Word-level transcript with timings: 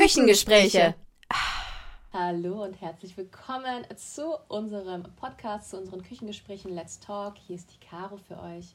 Küchengespräche. 0.00 0.94
Hallo 2.10 2.64
und 2.64 2.80
herzlich 2.80 3.18
willkommen 3.18 3.84
zu 3.96 4.34
unserem 4.48 5.02
Podcast, 5.16 5.68
zu 5.68 5.76
unseren 5.76 6.02
Küchengesprächen 6.02 6.74
Let's 6.74 7.00
Talk. 7.00 7.36
Hier 7.36 7.56
ist 7.56 7.70
die 7.70 7.86
Caro 7.86 8.16
für 8.16 8.40
euch. 8.40 8.74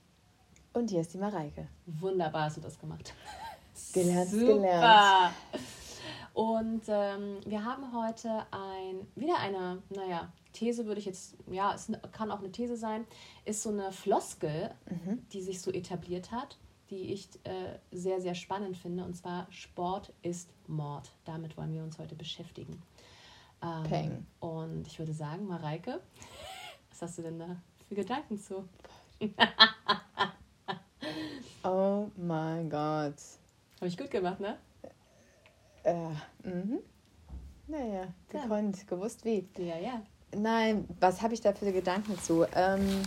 Und 0.73 0.91
hier 0.91 1.01
ist 1.01 1.15
die 1.15 1.17
Mareike. 1.17 1.67
Wunderbar 1.87 2.43
hast 2.43 2.57
du 2.57 2.61
das 2.61 2.77
gemacht. 2.77 3.15
Gelernt, 3.93 4.29
Super. 4.29 4.45
gelernt. 4.45 5.33
Und 6.35 6.83
ähm, 6.89 7.37
wir 7.47 7.65
haben 7.65 7.91
heute 7.91 8.45
ein, 8.51 9.07
wieder 9.15 9.39
eine, 9.39 9.81
naja, 9.89 10.31
These 10.53 10.85
würde 10.85 10.99
ich 10.99 11.07
jetzt, 11.07 11.37
ja, 11.49 11.73
es 11.73 11.91
kann 12.11 12.29
auch 12.29 12.39
eine 12.39 12.51
These 12.51 12.77
sein, 12.77 13.03
ist 13.45 13.63
so 13.63 13.69
eine 13.71 13.91
Floskel, 13.91 14.69
die 15.33 15.41
sich 15.41 15.59
so 15.59 15.71
etabliert 15.71 16.31
hat, 16.31 16.59
die 16.89 17.13
ich 17.13 17.29
äh, 17.43 17.79
sehr, 17.91 18.21
sehr 18.21 18.35
spannend 18.35 18.77
finde. 18.77 19.03
Und 19.03 19.15
zwar 19.15 19.47
Sport 19.51 20.13
ist 20.21 20.49
Mord. 20.67 21.11
Damit 21.25 21.57
wollen 21.57 21.73
wir 21.73 21.83
uns 21.83 21.97
heute 21.99 22.15
beschäftigen. 22.15 22.81
Ähm, 23.61 23.83
Peng. 23.83 24.25
Und 24.39 24.87
ich 24.87 24.99
würde 24.99 25.13
sagen, 25.13 25.47
Mareike, 25.47 25.99
was 26.89 27.01
hast 27.01 27.17
du 27.17 27.21
denn 27.23 27.39
da 27.39 27.55
für 27.87 27.95
Gedanken 27.95 28.37
zu? 28.37 28.67
Oh 31.63 32.11
mein 32.15 32.69
Gott. 32.69 33.15
Habe 33.77 33.87
ich 33.87 33.97
gut 33.97 34.11
gemacht, 34.11 34.39
ne? 34.39 34.57
Äh, 35.83 36.09
mhm. 36.43 36.79
Naja, 37.67 38.13
Ja. 38.31 38.41
gekonnt, 38.41 38.87
gewusst 38.87 39.25
wie. 39.25 39.47
Ja, 39.57 39.77
ja. 39.77 40.01
Nein, 40.35 40.87
was 40.99 41.23
habe 41.23 41.33
ich 41.33 41.41
da 41.41 41.53
für 41.53 41.71
Gedanken 41.71 42.19
zu? 42.19 42.45
Ähm, 42.53 43.01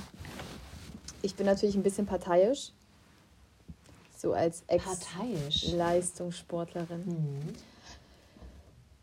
ich 1.23 1.37
bin 1.37 1.47
natürlich 1.47 1.77
ein 1.77 1.85
bisschen 1.85 2.07
parteiisch. 2.07 2.73
So 4.19 4.33
als. 4.33 4.65
Ex-Leistungssportlerin. 4.67 7.05
Mhm. 7.07 7.53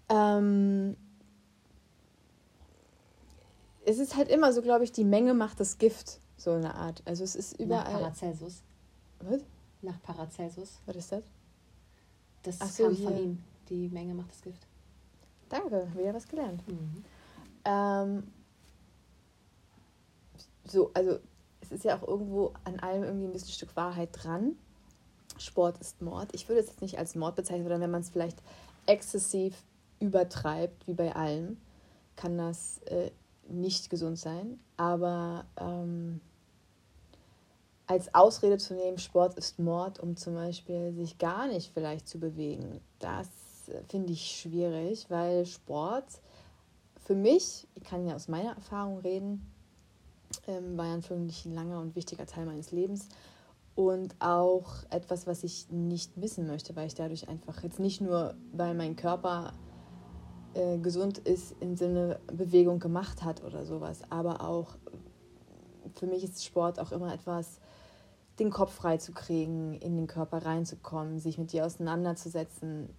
Ähm, 0.09 0.97
es 3.85 3.97
ist 3.97 4.17
halt 4.17 4.27
immer 4.27 4.51
so, 4.51 4.61
glaube 4.61 4.83
ich, 4.83 4.91
die 4.91 5.05
Menge 5.05 5.33
macht 5.33 5.61
das 5.61 5.77
Gift. 5.77 6.19
So 6.35 6.51
eine 6.51 6.75
Art. 6.75 7.01
Also 7.05 7.23
es 7.23 7.35
ist 7.35 7.53
Nach 7.53 7.59
überall. 7.65 7.93
Paracelsus. 7.93 8.61
Was? 9.21 9.39
Nach 9.81 10.03
Paracelsus. 10.03 10.81
Was 10.85 10.95
ist 10.97 11.13
das? 11.13 11.23
Das 12.43 12.57
Ach 12.59 12.67
so, 12.67 12.83
kam 12.83 12.97
von 12.97 13.13
hier. 13.13 13.23
ihm. 13.23 13.41
Die 13.69 13.87
Menge 13.87 14.13
macht 14.13 14.31
das 14.31 14.41
Gift. 14.41 14.67
Danke, 15.47 15.87
wieder 15.95 16.13
was 16.13 16.27
gelernt. 16.27 16.61
Mhm. 16.67 17.05
Ähm, 17.63 18.23
so, 20.65 20.91
also 20.93 21.19
es 21.61 21.71
ist 21.71 21.85
ja 21.85 21.97
auch 21.97 22.05
irgendwo 22.05 22.51
an 22.65 22.81
allem 22.81 23.03
irgendwie 23.03 23.27
ein 23.27 23.31
bisschen 23.31 23.53
Stück 23.53 23.77
Wahrheit 23.77 24.09
dran. 24.11 24.57
Sport 25.37 25.77
ist 25.79 26.01
Mord. 26.01 26.29
Ich 26.33 26.47
würde 26.47 26.61
es 26.61 26.67
jetzt 26.67 26.81
nicht 26.81 26.97
als 26.97 27.15
Mord 27.15 27.35
bezeichnen, 27.35 27.63
sondern 27.63 27.81
wenn 27.81 27.91
man 27.91 28.01
es 28.01 28.09
vielleicht 28.09 28.41
exzessiv 28.85 29.55
übertreibt, 29.99 30.87
wie 30.87 30.93
bei 30.93 31.15
allem, 31.15 31.57
kann 32.15 32.37
das 32.37 32.79
äh, 32.85 33.11
nicht 33.47 33.89
gesund 33.89 34.17
sein. 34.17 34.59
Aber 34.77 35.45
ähm, 35.57 36.21
als 37.87 38.13
Ausrede 38.13 38.57
zu 38.57 38.73
nehmen, 38.73 38.97
Sport 38.97 39.35
ist 39.35 39.59
Mord, 39.59 39.99
um 39.99 40.17
zum 40.17 40.35
Beispiel 40.35 40.93
sich 40.93 41.17
gar 41.17 41.47
nicht 41.47 41.71
vielleicht 41.73 42.07
zu 42.07 42.19
bewegen, 42.19 42.79
das 42.99 43.27
äh, 43.67 43.81
finde 43.89 44.13
ich 44.13 44.39
schwierig, 44.39 45.05
weil 45.09 45.45
Sport 45.45 46.05
für 47.05 47.15
mich, 47.15 47.67
ich 47.75 47.83
kann 47.83 48.07
ja 48.07 48.15
aus 48.15 48.27
meiner 48.27 48.55
Erfahrung 48.55 48.99
reden, 48.99 49.45
ähm, 50.47 50.77
war 50.77 50.87
ja 50.87 50.93
ein 50.93 51.31
langer 51.53 51.79
und 51.79 51.95
wichtiger 51.95 52.25
Teil 52.25 52.45
meines 52.45 52.71
Lebens 52.71 53.07
und 53.75 54.15
auch 54.19 54.83
etwas, 54.89 55.27
was 55.27 55.43
ich 55.43 55.69
nicht 55.69 56.17
missen 56.17 56.47
möchte, 56.47 56.75
weil 56.75 56.87
ich 56.87 56.95
dadurch 56.95 57.27
einfach 57.27 57.61
jetzt 57.63 57.79
nicht 57.79 58.01
nur, 58.01 58.35
weil 58.53 58.73
mein 58.73 58.95
Körper 58.95 59.53
äh, 60.53 60.77
gesund 60.77 61.17
ist, 61.17 61.55
im 61.59 61.75
Sinne 61.75 62.19
Bewegung 62.27 62.79
gemacht 62.79 63.23
hat 63.23 63.43
oder 63.43 63.65
sowas, 63.65 64.01
aber 64.09 64.41
auch 64.41 64.77
für 65.93 66.07
mich 66.07 66.23
ist 66.23 66.43
Sport 66.43 66.79
auch 66.79 66.91
immer 66.91 67.13
etwas, 67.13 67.59
den 68.39 68.49
Kopf 68.49 68.73
frei 68.73 68.97
zu 68.97 69.13
kriegen, 69.13 69.75
in 69.75 69.95
den 69.95 70.07
Körper 70.07 70.45
reinzukommen, 70.45 71.19
sich 71.19 71.37
mit 71.37 71.53
dir 71.53 71.65
auseinanderzusetzen, 71.65 72.89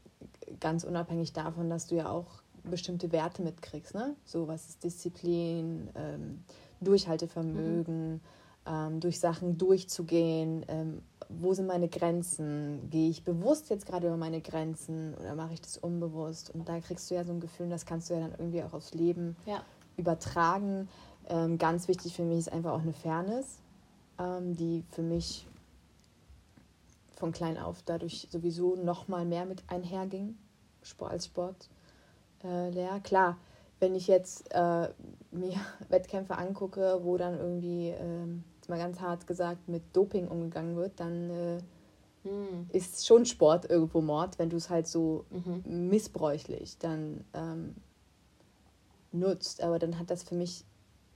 ganz 0.60 0.84
unabhängig 0.84 1.32
davon, 1.32 1.68
dass 1.68 1.86
du 1.86 1.96
ja 1.96 2.10
auch 2.10 2.42
bestimmte 2.64 3.12
Werte 3.12 3.42
mitkriegst, 3.42 3.94
ne? 3.94 4.14
So 4.24 4.48
was 4.48 4.68
ist 4.68 4.84
Disziplin, 4.84 5.88
ähm, 5.94 6.44
Durchhaltevermögen, 6.80 8.20
ähm, 8.66 9.00
durch 9.00 9.20
Sachen 9.20 9.58
durchzugehen, 9.58 10.64
ähm, 10.68 11.02
wo 11.28 11.54
sind 11.54 11.66
meine 11.66 11.88
Grenzen, 11.88 12.88
gehe 12.90 13.10
ich 13.10 13.24
bewusst 13.24 13.70
jetzt 13.70 13.86
gerade 13.86 14.06
über 14.06 14.16
meine 14.16 14.40
Grenzen 14.40 15.14
oder 15.14 15.34
mache 15.34 15.54
ich 15.54 15.60
das 15.60 15.76
unbewusst 15.76 16.50
und 16.50 16.68
da 16.68 16.80
kriegst 16.80 17.10
du 17.10 17.14
ja 17.14 17.24
so 17.24 17.32
ein 17.32 17.40
Gefühl, 17.40 17.64
und 17.64 17.70
das 17.70 17.86
kannst 17.86 18.10
du 18.10 18.14
ja 18.14 18.20
dann 18.20 18.32
irgendwie 18.38 18.62
auch 18.62 18.72
aufs 18.72 18.94
Leben 18.94 19.36
Ja. 19.46 19.62
übertragen. 19.96 20.88
Ähm, 21.28 21.58
ganz 21.58 21.88
wichtig 21.88 22.14
für 22.14 22.22
mich 22.22 22.38
ist 22.38 22.52
einfach 22.52 22.72
auch 22.72 22.82
eine 22.82 22.92
Fairness, 22.92 23.58
ähm, 24.18 24.54
die 24.56 24.84
für 24.90 25.02
mich 25.02 25.46
von 27.16 27.32
klein 27.32 27.58
auf 27.58 27.82
dadurch 27.84 28.28
sowieso 28.30 28.76
noch 28.76 29.08
mal 29.08 29.24
mehr 29.24 29.46
mit 29.46 29.64
einherging, 29.68 30.36
Sport 30.82 31.12
als 31.12 31.26
Sport. 31.26 31.68
Äh. 32.42 33.00
Klar, 33.02 33.38
wenn 33.80 33.94
ich 33.94 34.06
jetzt 34.06 34.52
äh, 34.52 34.88
mir 35.30 35.54
Wettkämpfe 35.88 36.36
angucke, 36.36 37.00
wo 37.02 37.16
dann 37.16 37.38
irgendwie, 37.38 37.88
ähm, 37.88 38.44
jetzt 38.66 38.68
mal 38.68 38.78
ganz 38.78 39.00
hart 39.00 39.26
gesagt, 39.28 39.68
mit 39.68 39.82
Doping 39.94 40.26
umgegangen 40.26 40.76
wird, 40.76 40.98
dann 40.98 41.30
äh, 41.30 41.58
Mhm. 42.24 42.66
ist 42.72 43.06
schon 43.06 43.24
Sport 43.24 43.70
irgendwo 43.70 44.00
Mord, 44.00 44.36
wenn 44.40 44.50
du 44.50 44.56
es 44.56 44.68
halt 44.68 44.88
so 44.88 45.24
Mhm. 45.30 45.88
missbräuchlich 45.88 46.76
dann 46.78 47.24
ähm, 47.34 47.76
nutzt. 49.12 49.62
Aber 49.62 49.78
dann 49.78 49.96
hat 50.00 50.10
das 50.10 50.24
für 50.24 50.34
mich 50.34 50.64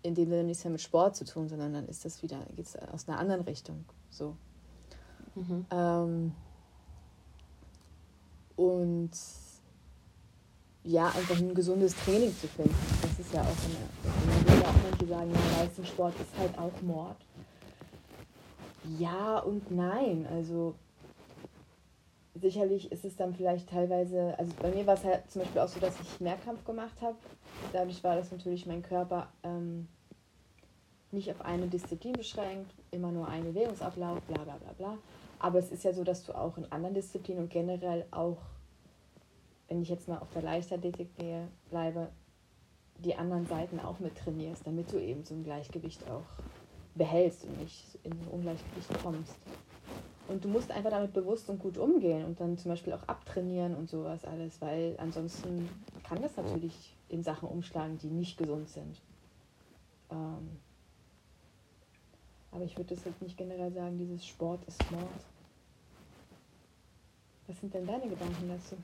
in 0.02 0.14
dem 0.14 0.28
Sinne 0.30 0.44
nichts 0.44 0.62
mehr 0.62 0.70
mit 0.70 0.80
Sport 0.80 1.16
zu 1.16 1.24
tun, 1.24 1.48
sondern 1.48 1.72
dann 1.72 1.88
ist 1.88 2.04
das 2.04 2.22
wieder, 2.22 2.38
geht 2.54 2.66
es 2.66 2.76
aus 2.76 3.08
einer 3.08 3.18
anderen 3.18 3.40
Richtung. 3.42 3.84
So. 4.10 4.36
Mhm. 5.34 5.66
Ähm, 5.72 6.32
und 8.54 9.10
ja, 10.84 11.06
einfach 11.08 11.36
ein 11.36 11.54
gesundes 11.54 11.94
Training 12.04 12.32
zu 12.38 12.46
finden. 12.46 12.74
Das 13.02 13.18
ist 13.18 13.34
ja 13.34 13.42
auch 13.42 13.46
eine. 13.46 14.46
Will 14.46 14.62
ja 14.62 14.68
auch 14.68 14.74
manche 14.88 15.06
sagen, 15.06 15.30
ja, 15.32 15.58
Leistungssport 15.62 16.14
ist 16.20 16.38
halt 16.38 16.56
auch 16.56 16.80
Mord. 16.82 17.16
Ja 18.98 19.38
und 19.38 19.70
nein. 19.70 20.26
Also 20.30 20.74
sicherlich 22.34 22.90
ist 22.90 23.04
es 23.04 23.16
dann 23.16 23.34
vielleicht 23.34 23.68
teilweise, 23.68 24.34
also 24.38 24.52
bei 24.60 24.70
mir 24.70 24.86
war 24.86 24.94
es 24.94 25.04
halt 25.04 25.30
zum 25.30 25.42
Beispiel 25.42 25.60
auch 25.60 25.68
so, 25.68 25.80
dass 25.80 26.00
ich 26.00 26.20
Mehrkampf 26.20 26.64
gemacht 26.64 27.00
habe. 27.00 27.16
Dadurch 27.72 28.02
war 28.02 28.16
das 28.16 28.30
natürlich 28.30 28.66
mein 28.66 28.82
Körper 28.82 29.28
ähm, 29.42 29.88
nicht 31.12 31.30
auf 31.30 31.40
eine 31.44 31.66
Disziplin 31.66 32.12
beschränkt, 32.12 32.72
immer 32.90 33.10
nur 33.10 33.28
ein 33.28 33.44
Bewegungsablauf, 33.44 34.20
bla 34.22 34.42
bla 34.44 34.56
bla 34.56 34.72
bla. 34.72 34.98
Aber 35.38 35.58
es 35.58 35.70
ist 35.70 35.84
ja 35.84 35.92
so, 35.92 36.04
dass 36.04 36.24
du 36.24 36.34
auch 36.34 36.56
in 36.56 36.70
anderen 36.70 36.94
Disziplinen 36.94 37.44
und 37.44 37.50
generell 37.50 38.06
auch, 38.10 38.38
wenn 39.68 39.82
ich 39.82 39.88
jetzt 39.88 40.08
mal 40.08 40.18
auf 40.18 40.30
der 40.30 40.42
Leichtathletik 40.42 41.16
gehe, 41.16 41.48
bleibe, 41.70 42.08
die 42.98 43.16
anderen 43.16 43.46
Seiten 43.46 43.80
auch 43.80 43.98
mit 43.98 44.16
trainierst, 44.16 44.66
damit 44.66 44.92
du 44.92 44.98
eben 44.98 45.24
so 45.24 45.34
ein 45.34 45.42
Gleichgewicht 45.42 46.02
auch 46.10 46.24
behältst 47.00 47.44
und 47.46 47.58
nicht 47.60 47.82
in 48.04 48.12
Ungleichgewicht 48.30 49.02
kommst. 49.02 49.34
Und 50.28 50.44
du 50.44 50.48
musst 50.48 50.70
einfach 50.70 50.90
damit 50.90 51.14
bewusst 51.14 51.48
und 51.48 51.58
gut 51.58 51.78
umgehen 51.78 52.26
und 52.26 52.38
dann 52.38 52.58
zum 52.58 52.72
Beispiel 52.72 52.92
auch 52.92 53.08
abtrainieren 53.08 53.74
und 53.74 53.88
sowas 53.88 54.22
alles, 54.26 54.60
weil 54.60 54.94
ansonsten 54.98 55.66
kann 56.04 56.20
das 56.20 56.36
natürlich 56.36 56.94
in 57.08 57.22
Sachen 57.22 57.48
umschlagen, 57.48 57.96
die 58.02 58.08
nicht 58.08 58.36
gesund 58.36 58.68
sind. 58.68 59.00
Ähm, 60.10 60.50
aber 62.52 62.64
ich 62.64 62.76
würde 62.76 62.94
das 62.94 63.04
jetzt 63.06 63.22
nicht 63.22 63.38
generell 63.38 63.72
sagen, 63.72 63.96
dieses 63.96 64.26
Sport 64.26 64.62
ist 64.68 64.78
Mord. 64.90 65.04
Was 67.46 67.58
sind 67.60 67.72
denn 67.72 67.86
deine 67.86 68.06
Gedanken 68.08 68.46
dazu? 68.46 68.76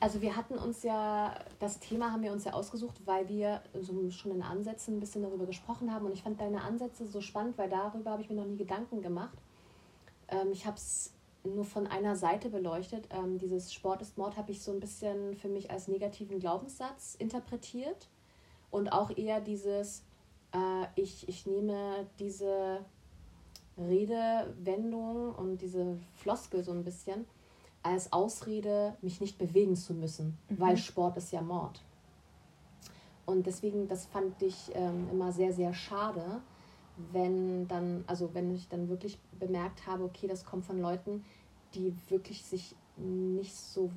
Also 0.00 0.22
wir 0.22 0.36
hatten 0.36 0.56
uns 0.56 0.84
ja, 0.84 1.34
das 1.58 1.80
Thema 1.80 2.12
haben 2.12 2.22
wir 2.22 2.32
uns 2.32 2.44
ja 2.44 2.52
ausgesucht, 2.52 3.00
weil 3.04 3.28
wir 3.28 3.62
so 3.80 4.10
schon 4.10 4.30
in 4.30 4.42
Ansätzen 4.42 4.96
ein 4.96 5.00
bisschen 5.00 5.22
darüber 5.22 5.46
gesprochen 5.46 5.92
haben. 5.92 6.06
Und 6.06 6.12
ich 6.12 6.22
fand 6.22 6.40
deine 6.40 6.62
Ansätze 6.62 7.06
so 7.06 7.20
spannend, 7.20 7.58
weil 7.58 7.68
darüber 7.68 8.12
habe 8.12 8.22
ich 8.22 8.30
mir 8.30 8.36
noch 8.36 8.46
nie 8.46 8.56
Gedanken 8.56 9.02
gemacht. 9.02 9.36
Ähm, 10.28 10.52
ich 10.52 10.66
habe 10.66 10.76
es 10.76 11.12
nur 11.42 11.64
von 11.64 11.88
einer 11.88 12.14
Seite 12.14 12.48
beleuchtet. 12.48 13.08
Ähm, 13.10 13.38
dieses 13.38 13.72
Sport 13.72 14.00
ist 14.02 14.16
Mord 14.16 14.36
habe 14.36 14.52
ich 14.52 14.62
so 14.62 14.70
ein 14.70 14.78
bisschen 14.78 15.34
für 15.34 15.48
mich 15.48 15.70
als 15.70 15.88
negativen 15.88 16.38
Glaubenssatz 16.38 17.16
interpretiert. 17.18 18.08
Und 18.70 18.92
auch 18.92 19.10
eher 19.16 19.40
dieses, 19.40 20.04
äh, 20.52 20.86
ich, 20.94 21.28
ich 21.28 21.46
nehme 21.46 22.06
diese 22.20 22.84
Redewendung 23.76 25.34
und 25.34 25.60
diese 25.60 25.98
Floskel 26.14 26.62
so 26.62 26.70
ein 26.70 26.84
bisschen 26.84 27.26
als 27.88 28.12
Ausrede, 28.12 28.96
mich 29.02 29.20
nicht 29.20 29.38
bewegen 29.38 29.76
zu 29.76 29.94
müssen, 29.94 30.36
weil 30.48 30.76
Sport 30.76 31.16
ist 31.16 31.32
ja 31.32 31.42
Mord. 31.42 31.82
Und 33.26 33.46
deswegen, 33.46 33.88
das 33.88 34.06
fand 34.06 34.40
ich 34.42 34.70
ähm, 34.74 35.08
immer 35.10 35.32
sehr, 35.32 35.52
sehr 35.52 35.74
schade, 35.74 36.40
wenn 37.12 37.68
dann, 37.68 38.04
also 38.06 38.34
wenn 38.34 38.54
ich 38.54 38.68
dann 38.68 38.88
wirklich 38.88 39.18
bemerkt 39.38 39.86
habe, 39.86 40.04
okay, 40.04 40.26
das 40.26 40.44
kommt 40.44 40.64
von 40.64 40.80
Leuten, 40.80 41.24
die 41.74 41.94
wirklich 42.08 42.44
sich 42.44 42.74
nicht 42.96 43.54
so 43.54 43.90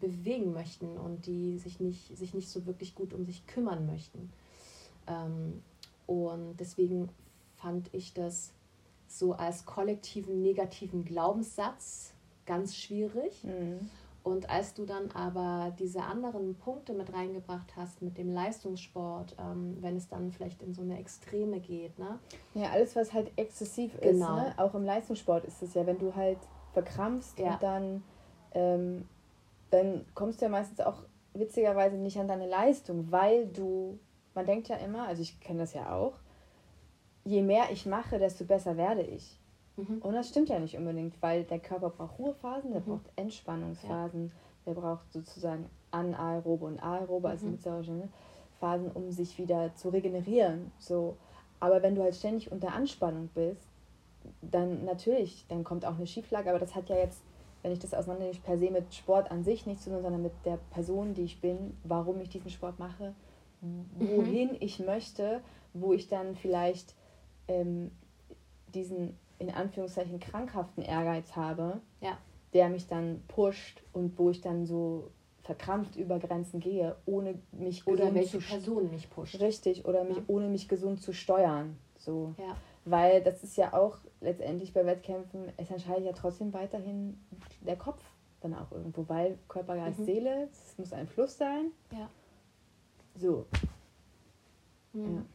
bewegen 0.00 0.52
möchten 0.52 0.96
und 0.96 1.26
die 1.26 1.58
sich 1.58 1.80
nicht, 1.80 2.16
sich 2.16 2.34
nicht 2.34 2.48
so 2.48 2.66
wirklich 2.66 2.94
gut 2.94 3.12
um 3.12 3.24
sich 3.24 3.46
kümmern 3.46 3.86
möchten. 3.86 4.30
Ähm, 5.06 5.62
und 6.06 6.56
deswegen 6.58 7.08
fand 7.56 7.92
ich 7.92 8.12
das 8.14 8.52
so 9.06 9.32
als 9.32 9.66
kollektiven 9.66 10.42
negativen 10.42 11.04
Glaubenssatz 11.04 12.11
ganz 12.46 12.76
schwierig. 12.76 13.44
Mhm. 13.44 13.90
Und 14.24 14.48
als 14.48 14.74
du 14.74 14.84
dann 14.84 15.10
aber 15.12 15.72
diese 15.80 16.02
anderen 16.02 16.54
Punkte 16.54 16.92
mit 16.92 17.12
reingebracht 17.12 17.74
hast, 17.74 18.02
mit 18.02 18.18
dem 18.18 18.32
Leistungssport, 18.32 19.34
ähm, 19.38 19.76
wenn 19.80 19.96
es 19.96 20.08
dann 20.08 20.30
vielleicht 20.30 20.62
in 20.62 20.74
so 20.74 20.82
eine 20.82 20.98
Extreme 20.98 21.58
geht, 21.58 21.98
ne? 21.98 22.20
Ja, 22.54 22.70
alles, 22.70 22.94
was 22.94 23.12
halt 23.12 23.32
exzessiv 23.36 23.98
genau. 24.00 24.36
ist, 24.36 24.42
ne? 24.42 24.54
auch 24.58 24.74
im 24.74 24.84
Leistungssport 24.84 25.44
ist 25.44 25.60
es 25.60 25.74
ja, 25.74 25.84
wenn 25.86 25.98
du 25.98 26.14
halt 26.14 26.38
verkrampfst 26.72 27.38
ja. 27.40 27.54
und 27.54 27.62
dann, 27.62 28.02
ähm, 28.52 29.08
dann 29.70 30.06
kommst 30.14 30.40
du 30.40 30.44
ja 30.44 30.50
meistens 30.50 30.80
auch 30.80 31.02
witzigerweise 31.34 31.96
nicht 31.96 32.18
an 32.18 32.28
deine 32.28 32.46
Leistung, 32.46 33.10
weil 33.10 33.48
du, 33.48 33.98
man 34.34 34.46
denkt 34.46 34.68
ja 34.68 34.76
immer, 34.76 35.08
also 35.08 35.22
ich 35.22 35.40
kenne 35.40 35.60
das 35.60 35.74
ja 35.74 35.92
auch, 35.94 36.14
je 37.24 37.42
mehr 37.42 37.70
ich 37.72 37.86
mache, 37.86 38.20
desto 38.20 38.44
besser 38.44 38.76
werde 38.76 39.02
ich. 39.02 39.38
Mhm. 39.76 39.98
Und 40.00 40.14
das 40.14 40.28
stimmt 40.28 40.48
ja 40.48 40.58
nicht 40.58 40.76
unbedingt, 40.76 41.20
weil 41.22 41.44
der 41.44 41.58
Körper 41.58 41.90
braucht 41.90 42.18
Ruhephasen, 42.18 42.72
der 42.72 42.80
mhm. 42.80 42.84
braucht 42.84 43.10
Entspannungsphasen, 43.16 44.26
ja. 44.26 44.32
der 44.66 44.80
braucht 44.80 45.12
sozusagen 45.12 45.68
anaerobe 45.90 46.66
und 46.66 46.82
aerobe, 46.82 47.28
also 47.28 47.46
mhm. 47.46 47.52
mit 47.52 48.10
Phasen, 48.60 48.90
um 48.92 49.10
sich 49.10 49.38
wieder 49.38 49.74
zu 49.74 49.88
regenerieren. 49.88 50.72
So. 50.78 51.16
Aber 51.60 51.82
wenn 51.82 51.94
du 51.94 52.02
halt 52.02 52.14
ständig 52.14 52.50
unter 52.50 52.72
Anspannung 52.72 53.28
bist, 53.34 53.68
dann 54.40 54.84
natürlich, 54.84 55.44
dann 55.48 55.64
kommt 55.64 55.84
auch 55.84 55.96
eine 55.96 56.06
Schieflage, 56.06 56.50
aber 56.50 56.58
das 56.58 56.74
hat 56.74 56.88
ja 56.88 56.96
jetzt, 56.96 57.22
wenn 57.62 57.72
ich 57.72 57.78
das 57.78 57.94
auseinandernehme, 57.94 58.40
per 58.42 58.58
se 58.58 58.70
mit 58.70 58.94
Sport 58.94 59.30
an 59.30 59.44
sich 59.44 59.66
nichts 59.66 59.84
zu 59.84 59.90
tun, 59.90 60.02
sondern 60.02 60.22
mit 60.22 60.32
der 60.44 60.58
Person, 60.70 61.14
die 61.14 61.22
ich 61.22 61.40
bin, 61.40 61.76
warum 61.84 62.20
ich 62.20 62.28
diesen 62.28 62.50
Sport 62.50 62.78
mache, 62.78 63.14
mhm. 63.60 63.86
wohin 63.98 64.56
ich 64.60 64.78
möchte, 64.80 65.40
wo 65.74 65.92
ich 65.92 66.08
dann 66.08 66.36
vielleicht 66.36 66.94
ähm, 67.48 67.90
diesen 68.74 69.16
in 69.42 69.50
Anführungszeichen 69.50 70.20
krankhaften 70.20 70.82
Ehrgeiz 70.82 71.34
habe, 71.34 71.80
ja. 72.00 72.16
der 72.54 72.68
mich 72.68 72.86
dann 72.86 73.22
pusht 73.26 73.82
und 73.92 74.16
wo 74.18 74.30
ich 74.30 74.40
dann 74.40 74.66
so 74.66 75.10
verkrampft 75.42 75.96
über 75.96 76.20
Grenzen 76.20 76.60
gehe, 76.60 76.96
ohne 77.04 77.34
mich 77.50 77.86
oder 77.88 78.14
welche 78.14 78.38
zu 78.38 78.46
Person 78.46 78.90
mich 78.90 79.10
pusht. 79.10 79.40
Richtig, 79.40 79.84
oder 79.84 80.04
mich 80.04 80.18
ja. 80.18 80.22
ohne 80.28 80.48
mich 80.48 80.68
gesund 80.68 81.02
zu 81.02 81.12
steuern. 81.12 81.76
So. 81.98 82.34
Ja. 82.38 82.56
Weil 82.84 83.22
das 83.22 83.42
ist 83.42 83.56
ja 83.56 83.72
auch 83.74 83.98
letztendlich 84.20 84.72
bei 84.72 84.86
Wettkämpfen, 84.86 85.52
es 85.56 85.70
entscheidet 85.70 86.04
ja 86.04 86.12
trotzdem 86.12 86.52
weiterhin 86.52 87.20
der 87.60 87.76
Kopf 87.76 88.02
dann 88.40 88.54
auch 88.54 88.70
irgendwo, 88.70 89.08
weil 89.08 89.38
Körper, 89.48 89.76
Geist, 89.76 90.00
mhm. 90.00 90.04
Seele, 90.04 90.48
es 90.52 90.78
muss 90.78 90.92
ein 90.92 91.08
Fluss 91.08 91.36
sein. 91.36 91.72
Ja. 91.90 92.08
So. 93.16 93.46
Mhm. 94.92 95.26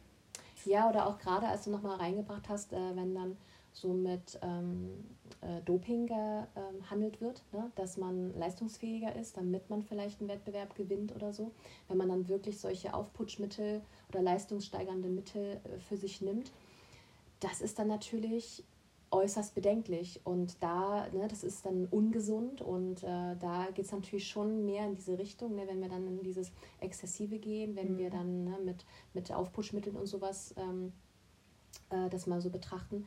Ja. 0.64 0.80
ja, 0.80 0.90
oder 0.90 1.06
auch 1.06 1.18
gerade, 1.18 1.46
als 1.46 1.64
du 1.64 1.70
nochmal 1.70 1.98
reingebracht 1.98 2.48
hast, 2.48 2.72
äh, 2.72 2.96
wenn 2.96 3.14
dann 3.14 3.36
so 3.80 3.92
mit 3.92 4.38
ähm, 4.42 5.04
äh, 5.40 5.60
Doping 5.64 6.06
gehandelt 6.06 7.16
ähm, 7.16 7.20
wird, 7.20 7.42
ne? 7.52 7.70
dass 7.76 7.96
man 7.96 8.34
leistungsfähiger 8.38 9.14
ist, 9.16 9.36
damit 9.36 9.70
man 9.70 9.82
vielleicht 9.82 10.20
einen 10.20 10.28
Wettbewerb 10.28 10.74
gewinnt 10.74 11.14
oder 11.14 11.32
so. 11.32 11.52
Wenn 11.88 11.96
man 11.96 12.08
dann 12.08 12.28
wirklich 12.28 12.58
solche 12.58 12.94
Aufputschmittel 12.94 13.82
oder 14.08 14.22
leistungssteigernde 14.22 15.08
Mittel 15.08 15.60
äh, 15.64 15.78
für 15.78 15.96
sich 15.96 16.20
nimmt, 16.20 16.52
das 17.40 17.60
ist 17.60 17.78
dann 17.78 17.88
natürlich 17.88 18.64
äußerst 19.10 19.54
bedenklich 19.54 20.20
und 20.24 20.62
da, 20.62 21.08
ne, 21.12 21.28
das 21.28 21.42
ist 21.42 21.64
dann 21.64 21.86
ungesund 21.86 22.60
und 22.60 23.02
äh, 23.02 23.36
da 23.38 23.68
geht 23.74 23.86
es 23.86 23.92
natürlich 23.92 24.28
schon 24.28 24.66
mehr 24.66 24.86
in 24.86 24.96
diese 24.96 25.18
Richtung, 25.18 25.54
ne, 25.54 25.66
wenn 25.66 25.80
wir 25.80 25.88
dann 25.88 26.06
in 26.06 26.22
dieses 26.22 26.52
Exzessive 26.80 27.38
gehen, 27.38 27.74
wenn 27.74 27.94
mhm. 27.94 27.98
wir 27.98 28.10
dann 28.10 28.44
ne, 28.44 28.58
mit, 28.64 28.84
mit 29.14 29.32
Aufputschmitteln 29.32 29.96
und 29.96 30.06
sowas 30.06 30.54
ähm, 30.58 30.92
äh, 31.90 32.08
das 32.10 32.26
mal 32.26 32.40
so 32.40 32.50
betrachten, 32.50 33.06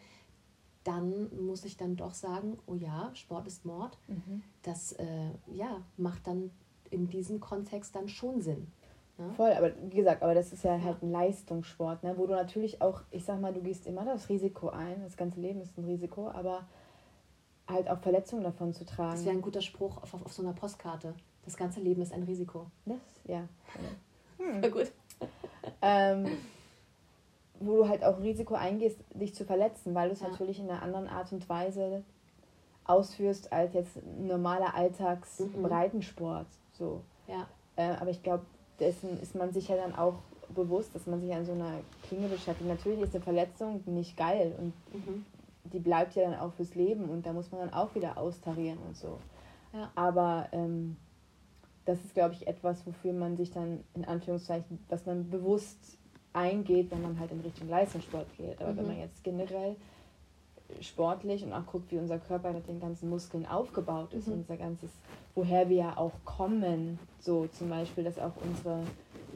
dann 0.84 1.30
muss 1.46 1.66
ich 1.66 1.78
dann 1.78 1.96
doch 1.96 2.14
sagen, 2.14 2.58
oh 2.66 2.76
ja, 2.76 3.12
Sport 3.14 3.48
ist 3.48 3.66
Mord. 3.66 3.98
Mhm. 4.08 4.44
Das 4.64 4.94
äh, 4.94 5.32
ja, 5.52 5.82
macht 5.98 6.28
dann 6.28 6.52
in 6.90 7.08
diesem 7.08 7.40
Kontext 7.40 7.96
dann 7.96 8.10
schon 8.10 8.42
Sinn. 8.42 8.68
Ne? 9.18 9.34
Voll, 9.36 9.52
aber 9.52 9.72
wie 9.90 9.98
gesagt, 9.98 10.24
aber 10.24 10.34
das 10.34 10.52
ist 10.52 10.64
ja, 10.64 10.76
ja, 10.76 10.84
halt 10.84 11.04
ein 11.04 11.12
Leistungssport, 11.12 12.04
ne? 12.04 12.14
wo 12.18 12.26
du 12.26 12.34
natürlich 12.34 12.82
auch, 12.82 13.02
ich 13.12 13.24
sag 13.24 13.40
mal, 13.40 13.54
du 13.54 13.62
gehst 13.62 13.86
immer 13.86 14.04
das 14.06 14.30
Risiko 14.30 14.70
ein, 14.70 15.02
das 15.04 15.18
ganze 15.18 15.40
Leben 15.40 15.62
ist 15.62 15.78
ein 15.78 15.86
Risiko, 15.86 16.30
aber 16.30 16.66
halt 17.68 17.90
auch 17.90 18.00
Verletzungen 18.00 18.44
davon 18.44 18.74
zu 18.74 18.86
tragen. 18.86 19.12
Das 19.12 19.26
wäre 19.26 19.36
ein 19.36 19.42
guter 19.42 19.62
Spruch 19.62 19.98
auf, 19.98 20.14
auf, 20.14 20.26
auf, 20.26 20.34
so 20.34 20.42
einer 20.42 20.54
Postkarte. 20.54 21.14
Das 21.46 21.58
ganze 21.58 21.80
Leben 21.80 22.02
ist 22.02 22.14
ein 22.14 22.24
Risiko. 22.24 22.68
Das, 22.86 23.00
ja. 23.26 23.48
Hm. 24.38 24.72
gut. 24.72 24.92
ähm, 25.84 26.26
wo 27.62 27.78
du 27.78 27.90
halt 27.90 28.04
auch 28.04 28.20
Risiko 28.20 28.56
eingehst, 28.56 29.00
dich 29.14 29.34
zu 29.34 29.46
verletzen, 29.46 29.94
weil 29.96 30.10
du 30.10 30.14
es 30.14 30.22
ja. 30.22 30.30
natürlich 30.30 30.60
in 30.60 30.70
einer 30.70 30.82
anderen 30.82 31.08
Art 31.08 31.32
und 31.32 31.48
Weise 31.50 32.04
ausführst 32.86 33.54
als 33.54 33.74
jetzt 33.74 34.00
normaler 34.20 34.76
Alltagsbreitensport. 34.76 36.48
Mhm. 36.48 36.78
So. 36.78 37.02
Ja. 37.28 37.48
Äh, 37.76 37.96
aber 38.00 38.10
ich 38.10 38.24
glaube, 38.24 38.46
dessen 38.80 39.20
ist 39.22 39.36
man 39.36 39.54
sich 39.54 39.68
ja 39.68 39.76
dann 39.76 39.96
auch 39.96 40.16
bewusst, 40.54 40.94
dass 40.94 41.06
man 41.08 41.22
sich 41.22 41.34
an 41.34 41.46
so 41.46 41.54
einer 41.54 41.80
Klinge 42.04 42.28
beschäftigt. 42.28 42.68
Natürlich 42.68 43.00
ist 43.00 43.16
eine 43.16 43.24
Verletzung 43.24 43.82
nicht 43.86 44.18
geil 44.18 44.54
und 44.58 44.74
mhm. 44.94 45.26
die 45.72 45.80
bleibt 45.80 46.16
ja 46.16 46.30
dann 46.30 46.40
auch 46.40 46.52
fürs 46.54 46.76
Leben 46.76 47.06
und 47.06 47.26
da 47.26 47.34
muss 47.34 47.52
man 47.52 47.62
dann 47.62 47.74
auch 47.74 47.94
wieder 47.96 48.18
austarieren 48.18 48.80
und 48.88 48.98
so. 48.98 49.18
Ja. 49.74 49.92
Aber 49.96 50.48
ähm, 50.52 50.98
das 51.86 52.04
ist, 52.04 52.14
glaube 52.14 52.34
ich, 52.34 52.48
etwas, 52.48 52.86
wofür 52.86 53.14
man 53.14 53.38
sich 53.38 53.52
dann 53.52 53.84
in 53.94 54.06
Anführungszeichen, 54.06 54.80
was 54.90 55.06
man 55.06 55.30
bewusst 55.30 55.98
eingeht, 56.34 56.92
wenn 56.92 57.02
man 57.02 57.20
halt 57.20 57.32
in 57.32 57.42
Richtung 57.42 57.70
Leistungssport 57.70 58.28
geht. 58.38 58.62
Aber 58.62 58.74
mhm. 58.74 58.78
wenn 58.78 58.88
man 58.88 59.00
jetzt 59.00 59.24
generell 59.24 59.76
sportlich 60.80 61.44
und 61.44 61.54
auch 61.54 61.66
guckt, 61.66 61.92
wie 61.92 61.98
unser 61.98 62.20
Körper 62.20 62.54
mit 62.54 62.68
den 62.68 62.80
ganzen 62.80 63.10
Muskeln 63.10 63.46
aufgebaut 63.46 64.14
ist, 64.14 64.28
mhm. 64.28 64.36
unser 64.36 64.58
ganzes, 64.58 64.90
woher 65.36 65.70
wir 65.70 65.78
ja 65.78 65.98
auch 65.98 66.14
kommen, 66.24 67.00
so 67.20 67.48
zum 67.48 67.70
Beispiel, 67.70 68.04
dass 68.04 68.18
auch 68.18 68.34
unsere 68.42 68.84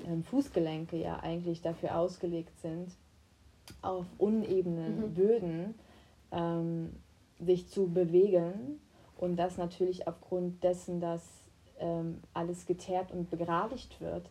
ähm, 0.08 0.24
Fußgelenke 0.24 0.98
ja 0.98 1.20
eigentlich 1.20 1.62
dafür 1.62 1.98
ausgelegt 1.98 2.58
sind, 2.62 2.90
auf 3.82 4.06
unebenen 4.18 5.10
mhm. 5.10 5.14
Böden 5.14 5.76
ähm, 6.32 6.94
sich 7.40 7.68
zu 7.68 7.88
bewegen 7.88 8.80
und 9.18 9.36
das 9.38 9.58
natürlich 9.58 10.08
aufgrund 10.08 10.64
dessen, 10.64 11.02
dass 11.02 11.22
ähm, 11.80 12.22
alles 12.34 12.66
geteert 12.66 13.12
und 13.12 13.30
begradigt 13.30 14.00
wird, 14.00 14.30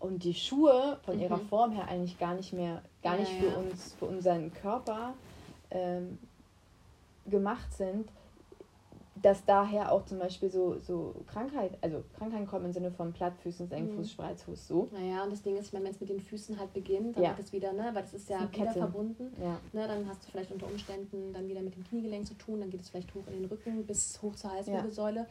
und 0.00 0.24
die 0.24 0.34
Schuhe 0.34 0.98
von 1.04 1.16
mhm. 1.16 1.22
ihrer 1.22 1.38
Form 1.38 1.72
her 1.72 1.88
eigentlich 1.88 2.18
gar 2.18 2.34
nicht 2.34 2.52
mehr, 2.52 2.82
gar 3.02 3.14
ja, 3.14 3.20
nicht 3.20 3.32
für 3.32 3.48
ja. 3.48 3.56
uns, 3.56 3.94
für 3.98 4.04
unseren 4.06 4.52
Körper 4.52 5.14
ähm, 5.70 6.18
gemacht 7.26 7.72
sind, 7.72 8.08
dass 9.22 9.44
daher 9.44 9.92
auch 9.92 10.04
zum 10.04 10.18
Beispiel 10.18 10.50
so, 10.50 10.78
so 10.78 11.14
Krankheit, 11.26 11.76
also 11.80 12.04
Krankheiten 12.16 12.46
kommen 12.46 12.66
im 12.66 12.72
Sinne 12.72 12.90
von 12.90 13.12
Plattfüßen, 13.12 13.70
Engfuß, 13.70 13.96
mhm. 13.96 14.10
Spreizfuß, 14.10 14.68
so. 14.68 14.88
Naja, 14.92 15.24
und 15.24 15.32
das 15.32 15.42
Ding 15.42 15.56
ist, 15.56 15.66
ich 15.66 15.72
meine, 15.72 15.86
wenn 15.86 15.92
es 15.92 16.00
mit 16.00 16.10
den 16.10 16.20
Füßen 16.20 16.58
halt 16.58 16.72
beginnt, 16.72 17.16
dann 17.16 17.24
ja. 17.24 17.30
wird 17.30 17.40
es 17.40 17.52
wieder, 17.52 17.72
ne, 17.72 17.90
weil 17.92 18.02
das 18.02 18.14
ist 18.14 18.28
ja 18.28 18.48
wieder 18.52 18.72
verbunden. 18.72 19.32
Ja. 19.40 19.58
Ne, 19.72 19.88
dann 19.88 20.08
hast 20.08 20.24
du 20.24 20.30
vielleicht 20.30 20.52
unter 20.52 20.66
Umständen 20.66 21.32
dann 21.32 21.48
wieder 21.48 21.62
mit 21.62 21.74
dem 21.74 21.84
Kniegelenk 21.84 22.26
zu 22.26 22.34
tun, 22.34 22.60
dann 22.60 22.70
geht 22.70 22.82
es 22.82 22.90
vielleicht 22.90 23.14
hoch 23.14 23.26
in 23.26 23.34
den 23.34 23.44
Rücken 23.46 23.84
bis 23.86 24.20
hoch 24.22 24.34
zur 24.34 24.52
Halswirbelsäule. 24.52 25.20
Ja. 25.20 25.26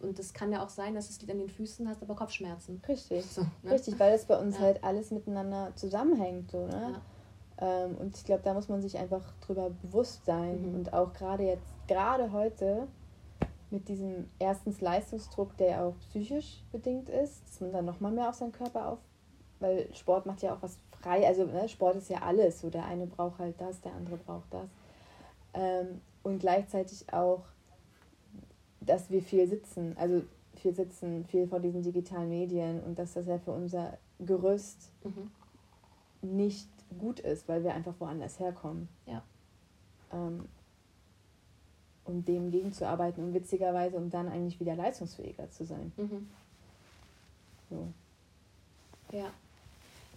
Und 0.00 0.18
es 0.18 0.32
kann 0.32 0.52
ja 0.52 0.64
auch 0.64 0.68
sein, 0.68 0.94
dass 0.94 1.10
es 1.10 1.20
liegt 1.20 1.32
an 1.32 1.38
den 1.38 1.48
Füßen, 1.48 1.88
hast 1.88 2.02
aber 2.02 2.14
Kopfschmerzen. 2.14 2.80
Richtig. 2.86 3.24
So, 3.26 3.42
ne? 3.62 3.72
Richtig, 3.72 3.98
weil 3.98 4.12
das 4.12 4.24
bei 4.26 4.38
uns 4.38 4.56
ja. 4.56 4.64
halt 4.64 4.84
alles 4.84 5.10
miteinander 5.10 5.72
zusammenhängt. 5.74 6.50
So, 6.52 6.66
ne? 6.66 7.00
Ja. 7.60 7.84
Ähm, 7.84 7.96
und 7.96 8.16
ich 8.16 8.24
glaube, 8.24 8.42
da 8.44 8.54
muss 8.54 8.68
man 8.68 8.80
sich 8.80 8.96
einfach 8.96 9.22
drüber 9.40 9.70
bewusst 9.82 10.24
sein. 10.24 10.68
Mhm. 10.68 10.74
Und 10.76 10.92
auch 10.92 11.12
gerade 11.12 11.42
jetzt, 11.44 11.66
gerade 11.88 12.30
heute, 12.30 12.86
mit 13.70 13.88
diesem 13.88 14.28
erstens 14.38 14.80
Leistungsdruck, 14.80 15.56
der 15.56 15.84
auch 15.84 15.94
psychisch 16.00 16.62
bedingt 16.72 17.08
ist, 17.08 17.46
dass 17.46 17.60
man 17.60 17.72
dann 17.72 17.84
nochmal 17.84 18.12
mehr 18.12 18.28
auf 18.28 18.34
seinen 18.34 18.52
Körper 18.52 18.88
auf, 18.88 18.98
weil 19.60 19.92
Sport 19.94 20.26
macht 20.26 20.42
ja 20.42 20.54
auch 20.54 20.62
was 20.62 20.78
frei, 20.90 21.26
also 21.26 21.44
ne, 21.44 21.68
Sport 21.68 21.96
ist 21.96 22.08
ja 22.08 22.22
alles, 22.22 22.60
so 22.60 22.70
der 22.70 22.86
eine 22.86 23.06
braucht 23.06 23.38
halt 23.38 23.60
das, 23.60 23.80
der 23.80 23.92
andere 23.92 24.16
braucht 24.16 24.52
das. 24.52 24.68
Ähm, 25.54 26.00
und 26.22 26.38
gleichzeitig 26.38 27.12
auch 27.12 27.42
dass 28.88 29.10
wir 29.10 29.22
viel 29.22 29.46
sitzen, 29.48 29.96
also 29.98 30.22
viel 30.56 30.74
sitzen, 30.74 31.24
viel 31.26 31.46
vor 31.46 31.60
diesen 31.60 31.82
digitalen 31.82 32.28
Medien 32.28 32.82
und 32.82 32.98
dass 32.98 33.14
das 33.14 33.26
ja 33.26 33.38
für 33.38 33.52
unser 33.52 33.98
Gerüst 34.18 34.90
mhm. 35.04 35.30
nicht 36.22 36.68
gut 36.98 37.20
ist, 37.20 37.48
weil 37.48 37.62
wir 37.62 37.74
einfach 37.74 37.94
woanders 37.98 38.38
herkommen. 38.40 38.88
Ja. 39.06 39.22
Ähm, 40.12 40.46
um 42.04 42.24
dem 42.24 42.50
gegenzuarbeiten 42.50 43.22
und 43.22 43.34
witzigerweise, 43.34 43.96
um 43.96 44.08
dann 44.08 44.28
eigentlich 44.28 44.58
wieder 44.58 44.74
leistungsfähiger 44.74 45.50
zu 45.50 45.66
sein. 45.66 45.92
Mhm. 45.96 46.28
So. 47.68 47.88
Ja. 49.12 49.30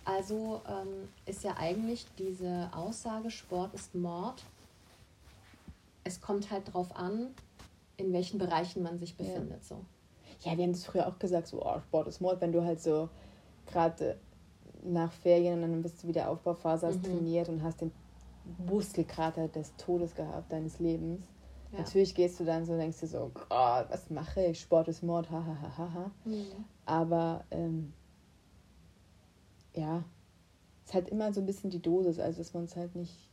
Also 0.06 0.62
ähm, 0.68 1.10
ist 1.26 1.44
ja 1.44 1.56
eigentlich 1.58 2.08
diese 2.18 2.70
Aussage, 2.74 3.30
Sport 3.30 3.74
ist 3.74 3.94
Mord. 3.94 4.44
Es 6.04 6.22
kommt 6.22 6.50
halt 6.50 6.74
drauf 6.74 6.96
an, 6.96 7.28
in 8.02 8.14
welchen 8.14 8.38
Bereichen 8.38 8.84
man 8.84 8.98
sich 8.98 9.16
befindet. 9.16 9.62
Ja. 9.62 9.64
So. 9.64 9.86
Ja, 10.42 10.58
wir 10.58 10.64
haben 10.64 10.74
das 10.74 10.86
früher 10.86 11.08
auch 11.08 11.20
gesagt, 11.20 11.48
so, 11.48 11.64
oh, 11.64 11.80
Sport 11.80 12.08
ist 12.08 12.22
Mord, 12.22 12.42
wenn 12.42 12.52
du 12.52 12.64
halt 12.64 12.82
so 12.82 13.10
gerade 13.68 14.20
nach 14.84 15.12
Ferien 15.12 15.64
und 15.64 15.72
dann 15.72 15.82
bist 15.82 16.04
du 16.04 16.08
wieder 16.08 16.30
Aufbauphase, 16.30 16.88
hast 16.88 16.98
mhm. 16.98 17.04
trainiert 17.04 17.50
und 17.50 17.64
hast 17.64 17.82
den 17.82 17.92
Muskelkrater 18.58 19.48
des 19.48 19.76
Todes 19.78 20.16
gehabt, 20.16 20.52
deines 20.52 20.80
Lebens. 20.80 21.22
Ja. 21.72 21.80
Natürlich 21.80 22.16
gehst 22.16 22.40
du 22.40 22.44
dann 22.44 22.66
so 22.66 22.74
und 22.74 22.80
denkst 22.80 23.00
dir 23.00 23.08
so, 23.08 23.32
Gott, 23.34 23.86
was 23.90 24.10
mache 24.10 24.44
ich? 24.46 24.60
Sport 24.60 24.88
ist 24.88 25.04
Mord, 25.04 25.30
hahaha. 25.30 25.62
Ha, 25.62 25.78
ha, 25.78 25.94
ha. 25.94 26.12
mhm. 26.26 26.66
Aber 26.86 27.46
ähm, 27.52 27.94
ja, 29.74 30.04
es 30.84 30.90
ist 30.90 30.94
halt 30.94 31.10
immer 31.10 31.34
so 31.34 31.40
ein 31.40 31.46
bisschen 31.46 31.70
die 31.70 31.82
Dosis, 31.82 32.20
also 32.20 32.40
dass 32.40 32.54
man 32.54 32.66
es 32.66 32.76
halt 32.76 32.96
nicht, 32.96 33.31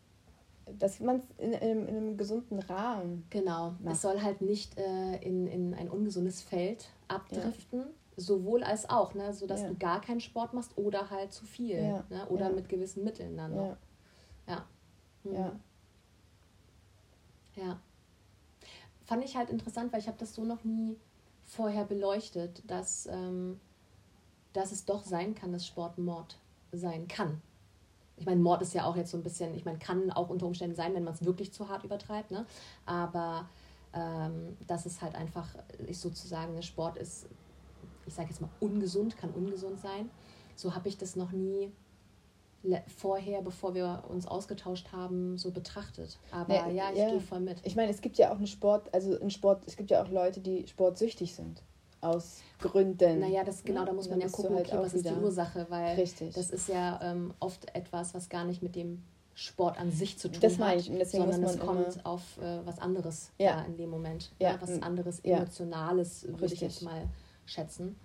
dass 0.78 1.00
man 1.00 1.16
es 1.16 1.24
in, 1.38 1.52
in, 1.52 1.86
in, 1.86 1.96
einem 1.96 2.16
gesunden 2.16 2.58
Rahmen. 2.58 3.24
Genau, 3.30 3.74
macht. 3.80 3.94
es 3.94 4.02
soll 4.02 4.20
halt 4.20 4.40
nicht 4.40 4.78
äh, 4.78 5.16
in, 5.16 5.46
in 5.46 5.74
ein 5.74 5.88
ungesundes 5.88 6.42
Feld 6.42 6.88
abdriften. 7.08 7.80
Ja. 7.80 7.86
Sowohl 8.16 8.64
als 8.64 8.90
auch, 8.90 9.14
ne? 9.14 9.32
sodass 9.32 9.62
ja. 9.62 9.68
du 9.68 9.76
gar 9.76 10.00
keinen 10.00 10.20
Sport 10.20 10.52
machst 10.52 10.76
oder 10.76 11.08
halt 11.10 11.32
zu 11.32 11.44
viel. 11.44 11.80
Ja. 11.80 12.04
Ne? 12.10 12.26
Oder 12.28 12.50
mit 12.50 12.68
gewissen 12.68 13.04
Mitteln 13.04 13.36
dann 13.36 13.54
noch. 13.54 13.76
Ja. 14.48 14.66
Mhm. 15.22 15.34
Ja. 15.34 15.60
Ja. 17.54 17.80
Fand 19.04 19.24
ich 19.24 19.36
halt 19.36 19.50
interessant, 19.50 19.92
weil 19.92 20.00
ich 20.00 20.08
habe 20.08 20.18
das 20.18 20.34
so 20.34 20.44
noch 20.44 20.64
nie 20.64 20.96
vorher 21.44 21.84
beleuchtet, 21.84 22.62
dass, 22.66 23.06
ähm, 23.06 23.60
dass 24.52 24.72
es 24.72 24.84
doch 24.84 25.04
sein 25.04 25.34
kann, 25.34 25.52
dass 25.52 25.66
Sport 25.66 25.98
Mord 25.98 26.38
sein 26.72 27.08
kann. 27.08 27.40
Ich 28.18 28.26
meine, 28.26 28.40
Mord 28.40 28.62
ist 28.62 28.74
ja 28.74 28.84
auch 28.84 28.96
jetzt 28.96 29.10
so 29.10 29.16
ein 29.16 29.22
bisschen, 29.22 29.54
ich 29.54 29.64
meine, 29.64 29.78
kann 29.78 30.10
auch 30.10 30.28
unter 30.28 30.46
Umständen 30.46 30.76
sein, 30.76 30.94
wenn 30.94 31.04
man 31.04 31.14
es 31.14 31.24
wirklich 31.24 31.52
zu 31.52 31.68
hart 31.68 31.84
übertreibt, 31.84 32.30
ne? 32.30 32.46
Aber 32.86 33.48
ähm, 33.94 34.56
dass 34.66 34.86
es 34.86 35.00
halt 35.00 35.14
einfach 35.14 35.48
ich 35.86 35.98
sozusagen, 35.98 36.54
ne, 36.54 36.62
Sport 36.62 36.96
ist, 36.98 37.26
ich 38.06 38.14
sage 38.14 38.28
jetzt 38.28 38.40
mal, 38.40 38.50
ungesund, 38.60 39.16
kann 39.16 39.30
ungesund 39.30 39.80
sein. 39.80 40.10
So 40.56 40.74
habe 40.74 40.88
ich 40.88 40.98
das 40.98 41.16
noch 41.16 41.32
nie 41.32 41.72
vorher, 42.96 43.40
bevor 43.42 43.74
wir 43.74 44.04
uns 44.08 44.26
ausgetauscht 44.26 44.90
haben, 44.92 45.38
so 45.38 45.50
betrachtet. 45.52 46.18
Aber 46.32 46.54
ja, 46.54 46.68
ja 46.68 46.90
ich 46.92 46.98
ja. 46.98 47.10
gehe 47.10 47.20
voll 47.20 47.40
mit. 47.40 47.60
Ich 47.64 47.76
meine, 47.76 47.90
es 47.90 48.00
gibt 48.00 48.18
ja 48.18 48.32
auch 48.32 48.36
eine 48.36 48.46
Sport, 48.46 48.92
also 48.92 49.16
in 49.16 49.30
Sport, 49.30 49.62
es 49.66 49.76
gibt 49.76 49.90
ja 49.90 50.02
auch 50.02 50.10
Leute, 50.10 50.40
die 50.40 50.66
sportsüchtig 50.66 51.34
sind. 51.34 51.62
Aus 52.00 52.42
Gründen. 52.60 53.20
Naja, 53.20 53.42
das 53.44 53.64
genau, 53.64 53.84
da 53.84 53.92
muss 53.92 54.08
man 54.08 54.20
ja 54.20 54.28
gucken, 54.28 54.54
halt 54.54 54.68
okay, 54.68 54.78
was 54.78 54.94
ist 54.94 55.04
die 55.04 55.14
Ursache, 55.14 55.66
weil 55.68 55.96
Richtig. 55.96 56.34
das 56.34 56.50
ist 56.50 56.68
ja 56.68 57.00
ähm, 57.02 57.34
oft 57.40 57.74
etwas, 57.74 58.14
was 58.14 58.28
gar 58.28 58.44
nicht 58.44 58.62
mit 58.62 58.76
dem 58.76 59.02
Sport 59.34 59.78
an 59.78 59.90
sich 59.90 60.18
zu 60.18 60.28
tun 60.28 60.40
das 60.40 60.58
hat, 60.58 60.76
ich. 60.76 60.90
Und 60.90 60.98
deswegen 60.98 61.30
sondern 61.30 61.44
es 61.44 61.58
kommt 61.58 62.06
auf 62.06 62.22
äh, 62.38 62.64
was 62.64 62.78
anderes 62.78 63.30
ja. 63.38 63.62
in 63.62 63.76
dem 63.76 63.90
Moment. 63.90 64.32
Ja. 64.38 64.50
ja 64.50 64.58
was 64.60 64.80
anderes 64.82 65.20
Emotionales, 65.20 66.26
würde 66.28 66.54
ich 66.54 66.60
jetzt 66.60 66.82
mal 66.82 67.08
schätzen, 67.46 67.96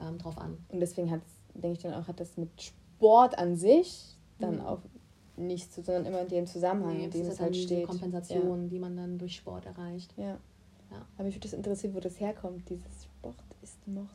ähm, 0.00 0.18
drauf 0.18 0.38
an. 0.38 0.58
Und 0.68 0.80
deswegen 0.80 1.10
hat 1.10 1.20
denke 1.60 1.76
ich 1.76 1.82
dann 1.82 1.94
auch, 1.94 2.08
hat 2.08 2.20
das 2.20 2.36
mit 2.36 2.50
Sport 2.60 3.38
an 3.38 3.56
sich 3.56 4.16
dann 4.38 4.56
mhm. 4.56 4.66
auch 4.66 4.80
nicht 5.36 5.72
zu, 5.72 5.82
sondern 5.82 6.06
immer 6.06 6.20
in 6.22 6.28
dem 6.28 6.46
Zusammenhang, 6.46 6.96
nee, 6.96 7.04
in 7.04 7.10
dem 7.10 7.26
es 7.26 7.40
halt 7.40 7.56
steht. 7.56 7.86
Kompensation, 7.86 8.62
ja. 8.62 8.68
die 8.68 8.78
man 8.78 8.96
dann 8.96 9.18
durch 9.18 9.36
Sport 9.36 9.66
erreicht. 9.66 10.14
Ja. 10.16 10.38
Ja. 10.90 11.06
Aber 11.14 11.24
mich 11.24 11.34
würde 11.34 11.48
das 11.48 11.52
interessieren, 11.52 11.94
wo 11.94 12.00
das 12.00 12.18
herkommt, 12.20 12.68
dieses 12.68 13.04
Sport 13.04 13.36
ist 13.62 13.86
Mord. 13.86 14.08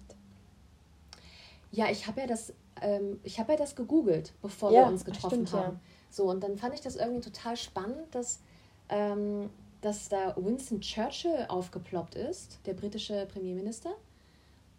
Ja, 1.71 1.89
ich 1.89 2.07
habe 2.07 2.21
ja 2.21 2.27
das, 2.27 2.53
ähm, 2.81 3.19
ich 3.23 3.39
habe 3.39 3.53
ja 3.53 3.57
das 3.57 3.75
gegoogelt, 3.75 4.33
bevor 4.41 4.71
ja, 4.71 4.81
wir 4.81 4.87
uns 4.87 5.05
getroffen 5.05 5.47
stimmt, 5.47 5.53
haben. 5.53 5.75
Ja. 5.75 5.81
So, 6.09 6.29
und 6.29 6.41
dann 6.43 6.57
fand 6.57 6.73
ich 6.73 6.81
das 6.81 6.95
irgendwie 6.97 7.21
total 7.21 7.55
spannend, 7.55 8.13
dass, 8.13 8.41
ähm, 8.89 9.49
dass 9.79 10.09
da 10.09 10.35
Winston 10.37 10.81
Churchill 10.81 11.45
aufgeploppt 11.47 12.15
ist, 12.15 12.59
der 12.65 12.73
britische 12.73 13.25
Premierminister 13.27 13.95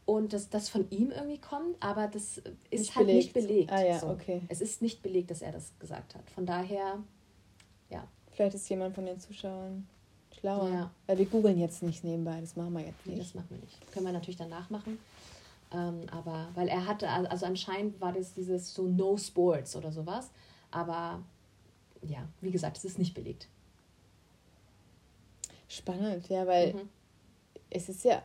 und 0.05 0.33
dass 0.33 0.51
das 0.51 0.69
von 0.69 0.91
ihm 0.91 1.11
irgendwie 1.11 1.39
kommt, 1.39 1.77
aber 1.81 2.09
das 2.09 2.39
ist 2.71 2.71
nicht 2.71 2.97
halt 2.97 3.07
belegt. 3.07 3.35
nicht 3.37 3.47
belegt. 3.47 3.73
Ah 3.73 3.85
ja, 3.85 3.99
so. 3.99 4.09
okay. 4.09 4.43
Es 4.49 4.61
ist 4.61 4.83
nicht 4.83 5.03
belegt, 5.03 5.31
dass 5.31 5.43
er 5.43 5.53
das 5.53 5.73
gesagt 5.79 6.15
hat. 6.15 6.29
Von 6.31 6.45
daher, 6.45 7.03
ja. 7.89 8.07
Vielleicht 8.33 8.55
ist 8.55 8.69
jemand 8.69 8.95
von 8.95 9.05
den 9.05 9.21
Zuschauern 9.21 9.87
schlauer. 10.43 10.69
Ja. 10.69 10.91
Weil 11.07 11.19
wir 11.19 11.27
googeln 11.27 11.59
jetzt 11.59 11.83
nicht 11.83 12.05
nebenbei, 12.05 12.39
das 12.41 12.57
machen 12.57 12.75
wir 12.75 12.81
jetzt 12.81 13.07
nicht. 13.07 13.17
Nee, 13.17 13.23
das 13.23 13.35
machen 13.35 13.49
wir 13.51 13.59
nicht. 13.59 13.93
Können 13.93 14.07
wir 14.07 14.13
natürlich 14.13 14.37
danach 14.37 14.69
machen. 14.69 14.99
Ähm, 15.73 16.03
aber, 16.11 16.49
weil 16.55 16.69
er 16.69 16.87
hatte, 16.87 17.09
also 17.09 17.47
anscheinend 17.47 17.99
war 18.01 18.13
das 18.13 18.35
dieses 18.35 18.75
so 18.75 18.83
No 18.83 19.17
Sports 19.17 19.75
oder 19.75 19.91
sowas. 19.91 20.31
Aber 20.71 21.23
ja, 22.03 22.29
wie 22.43 22.51
gesagt, 22.51 22.77
es 22.77 22.85
ist 22.85 22.99
nicht 22.99 23.15
belegt. 23.15 23.49
Spannend, 25.69 26.29
ja, 26.29 26.47
weil 26.47 26.75
mhm. 26.75 26.89
es 27.71 27.89
ist 27.89 28.05
ja 28.05 28.23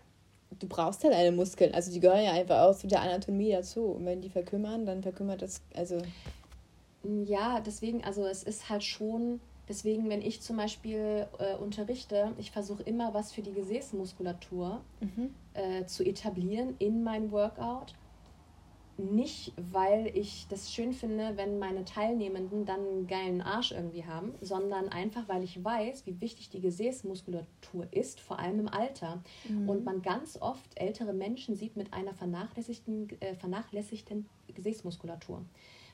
du 0.59 0.67
brauchst 0.67 1.03
halt 1.03 1.13
eine 1.13 1.31
Muskeln. 1.31 1.73
Also 1.73 1.91
die 1.91 1.99
gehören 1.99 2.23
ja 2.23 2.31
einfach 2.31 2.61
auch 2.61 2.75
zu 2.75 2.87
der 2.87 3.01
Anatomie 3.01 3.51
dazu. 3.51 3.83
Und 3.85 4.05
wenn 4.05 4.21
die 4.21 4.29
verkümmern, 4.29 4.85
dann 4.85 5.01
verkümmert 5.03 5.41
das, 5.41 5.61
also. 5.75 6.01
Ja, 7.25 7.61
deswegen, 7.61 8.03
also 8.03 8.25
es 8.25 8.43
ist 8.43 8.69
halt 8.69 8.83
schon, 8.83 9.39
deswegen, 9.67 10.09
wenn 10.09 10.21
ich 10.21 10.41
zum 10.41 10.57
Beispiel 10.57 11.27
äh, 11.39 11.55
unterrichte, 11.55 12.33
ich 12.37 12.51
versuche 12.51 12.83
immer 12.83 13.13
was 13.13 13.31
für 13.31 13.41
die 13.41 13.53
Gesäßmuskulatur 13.53 14.81
mhm. 14.99 15.33
äh, 15.53 15.85
zu 15.85 16.03
etablieren 16.03 16.75
in 16.79 17.03
meinem 17.03 17.31
Workout 17.31 17.93
nicht, 18.97 19.53
weil 19.71 20.11
ich 20.15 20.47
das 20.49 20.73
schön 20.73 20.91
finde, 20.91 21.37
wenn 21.37 21.59
meine 21.59 21.85
Teilnehmenden 21.85 22.65
dann 22.65 22.79
einen 22.79 23.07
geilen 23.07 23.41
Arsch 23.41 23.71
irgendwie 23.71 24.05
haben, 24.05 24.33
sondern 24.41 24.89
einfach, 24.89 25.27
weil 25.27 25.43
ich 25.43 25.63
weiß, 25.63 26.05
wie 26.07 26.19
wichtig 26.19 26.49
die 26.49 26.61
Gesäßmuskulatur 26.61 27.87
ist, 27.91 28.19
vor 28.19 28.39
allem 28.39 28.59
im 28.59 28.67
Alter. 28.67 29.21
Mhm. 29.47 29.69
Und 29.69 29.85
man 29.85 30.01
ganz 30.01 30.41
oft 30.41 30.79
ältere 30.79 31.13
Menschen 31.13 31.55
sieht 31.55 31.77
mit 31.77 31.93
einer 31.93 32.13
vernachlässigten, 32.13 33.09
äh, 33.21 33.35
vernachlässigten 33.35 34.27
Gesäßmuskulatur. 34.47 35.45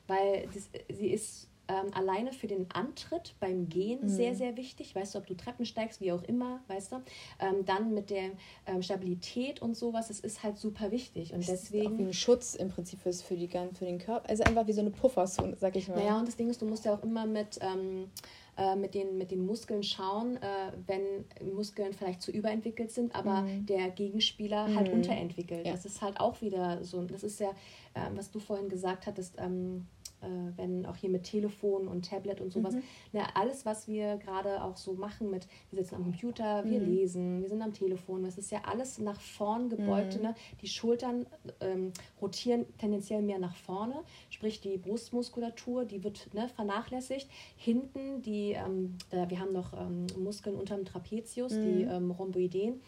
Weil 0.06 0.48
das, 0.54 0.70
sie 0.96 1.08
ist 1.08 1.48
ähm, 1.68 1.92
alleine 1.94 2.32
für 2.32 2.46
den 2.46 2.70
Antritt 2.72 3.34
beim 3.40 3.68
Gehen 3.68 4.02
mhm. 4.02 4.08
sehr, 4.08 4.34
sehr 4.34 4.56
wichtig. 4.56 4.94
Weißt 4.94 5.14
du, 5.14 5.18
ob 5.18 5.26
du 5.26 5.34
Treppen 5.34 5.64
steigst, 5.64 6.00
wie 6.00 6.12
auch 6.12 6.22
immer, 6.22 6.60
weißt 6.68 6.92
du. 6.92 6.96
Ähm, 7.40 7.64
dann 7.64 7.94
mit 7.94 8.10
der 8.10 8.30
ähm, 8.66 8.82
Stabilität 8.82 9.62
und 9.62 9.76
sowas, 9.76 10.08
das 10.08 10.20
ist 10.20 10.42
halt 10.42 10.58
super 10.58 10.90
wichtig. 10.90 11.32
Und 11.32 11.40
das 11.40 11.62
deswegen. 11.62 11.84
Ist 11.84 11.92
auch 11.92 11.98
wie 11.98 12.02
ein 12.04 12.12
Schutz 12.12 12.54
im 12.54 12.68
Prinzip 12.68 13.04
ist 13.06 13.22
für, 13.22 13.36
die, 13.36 13.48
für 13.48 13.84
den 13.84 13.98
Körper. 13.98 14.28
Also 14.28 14.44
einfach 14.44 14.66
wie 14.66 14.72
so 14.72 14.80
eine 14.80 14.90
Pufferzone, 14.90 15.56
sag 15.56 15.76
ich 15.76 15.88
mal. 15.88 15.96
Naja, 15.96 16.18
und 16.18 16.28
das 16.28 16.36
Ding 16.36 16.48
ist, 16.48 16.60
du 16.60 16.66
musst 16.66 16.84
ja 16.84 16.94
auch 16.94 17.02
immer 17.02 17.26
mit. 17.26 17.58
Ähm, 17.60 18.10
äh, 18.56 18.76
mit, 18.76 18.94
den, 18.94 19.18
mit 19.18 19.32
den 19.32 19.44
Muskeln 19.44 19.82
schauen, 19.82 20.36
äh, 20.36 20.70
wenn 20.86 21.24
Muskeln 21.54 21.92
vielleicht 21.92 22.22
zu 22.22 22.30
überentwickelt 22.30 22.92
sind, 22.92 23.12
aber 23.12 23.40
mhm. 23.40 23.66
der 23.66 23.90
Gegenspieler 23.90 24.72
halt 24.76 24.86
mhm. 24.86 24.98
unterentwickelt. 24.98 25.66
Ja. 25.66 25.72
Das 25.72 25.84
ist 25.84 26.00
halt 26.02 26.20
auch 26.20 26.40
wieder 26.40 26.84
so, 26.84 27.02
das 27.02 27.24
ist 27.24 27.40
ja, 27.40 27.50
äh, 27.94 28.10
was 28.14 28.30
du 28.30 28.38
vorhin 28.38 28.68
gesagt 28.68 29.06
hattest, 29.06 29.34
ähm, 29.38 29.88
äh, 30.24 30.56
wenn 30.56 30.86
auch 30.86 30.96
hier 30.96 31.10
mit 31.10 31.24
Telefon 31.24 31.88
und 31.88 32.08
Tablet 32.08 32.40
und 32.40 32.52
sowas, 32.52 32.74
mhm. 32.74 32.82
Na, 33.12 33.26
alles, 33.34 33.64
was 33.64 33.88
wir 33.88 34.16
gerade 34.16 34.62
auch 34.62 34.76
so 34.76 34.94
machen 34.94 35.30
mit, 35.30 35.46
wir 35.70 35.82
sitzen 35.82 35.96
am 35.96 36.04
Computer, 36.04 36.64
wir 36.64 36.80
mhm. 36.80 36.86
lesen, 36.86 37.42
wir 37.42 37.48
sind 37.48 37.62
am 37.62 37.72
Telefon, 37.72 38.24
das 38.24 38.38
ist 38.38 38.50
ja 38.50 38.62
alles 38.64 38.98
nach 38.98 39.20
vorn 39.20 39.68
gebeugt. 39.68 40.16
Mhm. 40.16 40.22
Ne? 40.22 40.34
Die 40.62 40.68
Schultern 40.68 41.26
ähm, 41.60 41.92
rotieren 42.20 42.66
tendenziell 42.78 43.22
mehr 43.22 43.38
nach 43.38 43.54
vorne, 43.54 44.02
sprich 44.30 44.60
die 44.60 44.76
Brustmuskulatur, 44.78 45.84
die 45.84 46.02
wird 46.02 46.32
ne, 46.34 46.48
vernachlässigt. 46.48 47.28
Hinten, 47.56 48.22
die, 48.22 48.52
ähm, 48.52 48.96
wir 49.10 49.40
haben 49.40 49.52
noch 49.52 49.72
ähm, 49.72 50.06
Muskeln 50.18 50.56
unterm 50.56 50.84
Trapezius, 50.84 51.52
die 51.52 51.84
mhm. 51.84 51.90
ähm, 51.90 52.10
Rhomboideen 52.10 52.80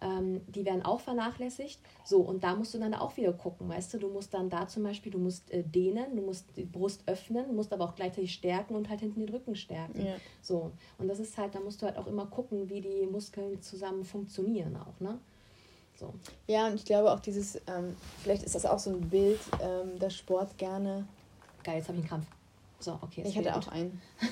ähm, 0.00 0.42
die 0.48 0.64
werden 0.64 0.82
auch 0.82 1.00
vernachlässigt. 1.00 1.80
So, 2.04 2.20
und 2.20 2.44
da 2.44 2.54
musst 2.54 2.74
du 2.74 2.78
dann 2.78 2.94
auch 2.94 3.16
wieder 3.16 3.32
gucken, 3.32 3.68
weißt 3.68 3.94
du, 3.94 3.98
du 3.98 4.08
musst 4.08 4.34
dann 4.34 4.50
da 4.50 4.68
zum 4.68 4.82
Beispiel, 4.82 5.12
du 5.12 5.18
musst 5.18 5.50
äh, 5.50 5.62
dehnen, 5.62 6.16
du 6.16 6.22
musst 6.22 6.46
die 6.56 6.64
Brust 6.64 7.02
öffnen, 7.06 7.54
musst 7.54 7.72
aber 7.72 7.84
auch 7.84 7.94
gleichzeitig 7.94 8.32
stärken 8.32 8.74
und 8.74 8.88
halt 8.88 9.00
hinten 9.00 9.20
den 9.20 9.28
Rücken 9.28 9.56
stärken. 9.56 10.04
Ja. 10.04 10.14
So, 10.42 10.72
und 10.98 11.08
das 11.08 11.18
ist 11.18 11.36
halt, 11.38 11.54
da 11.54 11.60
musst 11.60 11.82
du 11.82 11.86
halt 11.86 11.96
auch 11.96 12.06
immer 12.06 12.26
gucken, 12.26 12.68
wie 12.68 12.80
die 12.80 13.06
Muskeln 13.06 13.60
zusammen 13.62 14.04
funktionieren 14.04 14.76
auch, 14.76 15.00
ne? 15.00 15.18
So. 15.98 16.12
Ja, 16.46 16.66
und 16.66 16.74
ich 16.74 16.84
glaube 16.84 17.10
auch 17.10 17.20
dieses, 17.20 17.56
ähm, 17.66 17.96
vielleicht 18.22 18.42
ist 18.42 18.54
das 18.54 18.66
auch 18.66 18.78
so 18.78 18.90
ein 18.90 19.08
Bild, 19.08 19.40
ähm, 19.62 19.98
dass 19.98 20.14
Sport 20.14 20.58
gerne. 20.58 21.06
Geil, 21.64 21.78
jetzt 21.78 21.88
habe 21.88 21.98
ich 21.98 22.02
einen 22.02 22.08
Krampf. 22.08 22.26
So, 22.78 22.98
okay. 23.00 23.22
Ich 23.26 23.36
hatte 23.36 23.56
auch 23.56 23.68
einen. 23.68 24.00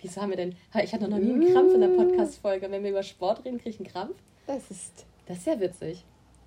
Wieso 0.00 0.20
haben 0.20 0.30
wir 0.30 0.36
denn. 0.36 0.54
Ich 0.82 0.92
hatte 0.92 1.08
noch 1.08 1.18
nie 1.18 1.32
einen 1.32 1.52
Krampf 1.52 1.74
in 1.74 1.80
der 1.80 1.88
Podcast-Folge. 1.88 2.70
Wenn 2.70 2.82
wir 2.82 2.90
über 2.90 3.02
Sport 3.02 3.44
reden, 3.44 3.58
kriege 3.58 3.70
ich 3.70 3.80
einen 3.80 3.88
Krampf. 3.88 4.16
Das 4.46 4.70
ist. 4.70 5.06
Das 5.26 5.38
ist 5.38 5.44
sehr 5.44 5.58
witzig. 5.58 6.04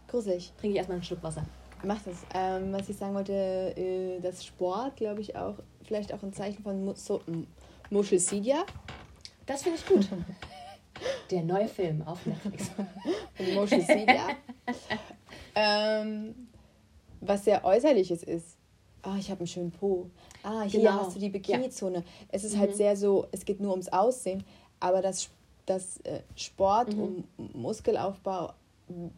Gruselig. 0.08 0.54
Trinke 0.58 0.74
ich 0.74 0.78
erstmal 0.78 0.96
einen 0.96 1.04
Schluck 1.04 1.24
Wasser. 1.24 1.46
Mach 1.84 2.02
das. 2.04 2.18
Ähm, 2.34 2.72
was 2.74 2.90
ich 2.90 2.98
sagen 2.98 3.16
wollte, 3.16 3.34
äh, 3.34 4.20
das 4.22 4.46
Sport, 4.46 4.98
glaube 4.98 5.22
ich, 5.22 5.36
auch 5.36 5.56
vielleicht 5.84 6.14
auch 6.14 6.22
ein 6.24 6.34
Zeichen 6.34 6.64
von 6.64 6.86
Mu 6.86 6.94
so, 6.96 7.22
Muschelsidia. 7.90 8.66
Das 9.46 9.64
finde 9.64 9.80
ich 9.80 9.86
gut. 9.86 10.08
Der 11.32 11.44
neue 11.44 11.68
Film 11.68 12.02
auf 12.04 12.26
Netflix. 12.26 12.72
Muschelsidia. 13.56 14.30
ähm, 15.56 16.48
was 17.22 17.46
sehr 17.46 17.64
äußerliches 17.64 18.24
ist. 18.24 18.59
Ah, 19.02 19.16
ich 19.18 19.30
habe 19.32 19.40
einen 19.40 19.48
schönen 19.48 19.72
Po 19.72 20.10
ah, 20.44 20.64
hier 20.64 20.82
genau. 20.82 21.06
hast 21.06 21.16
du 21.16 21.20
die 21.20 21.30
Bikini-Zone. 21.30 22.00
Ja. 22.00 22.04
Es 22.30 22.44
ist 22.44 22.58
halt 22.58 22.62
mhm. 22.62 22.68
halt 22.68 22.78
sehr 22.78 22.96
so, 22.98 23.28
es 23.32 23.46
geht 23.46 23.60
nur 23.60 23.72
ums 23.72 23.88
Aussehen, 23.90 24.44
aber 24.80 25.02
das, 25.02 25.30
das 25.66 25.98
äh, 26.02 26.22
Sport 26.36 26.96
mhm. 26.96 27.02
und 27.38 27.56
Muskelaufbau 27.56 28.54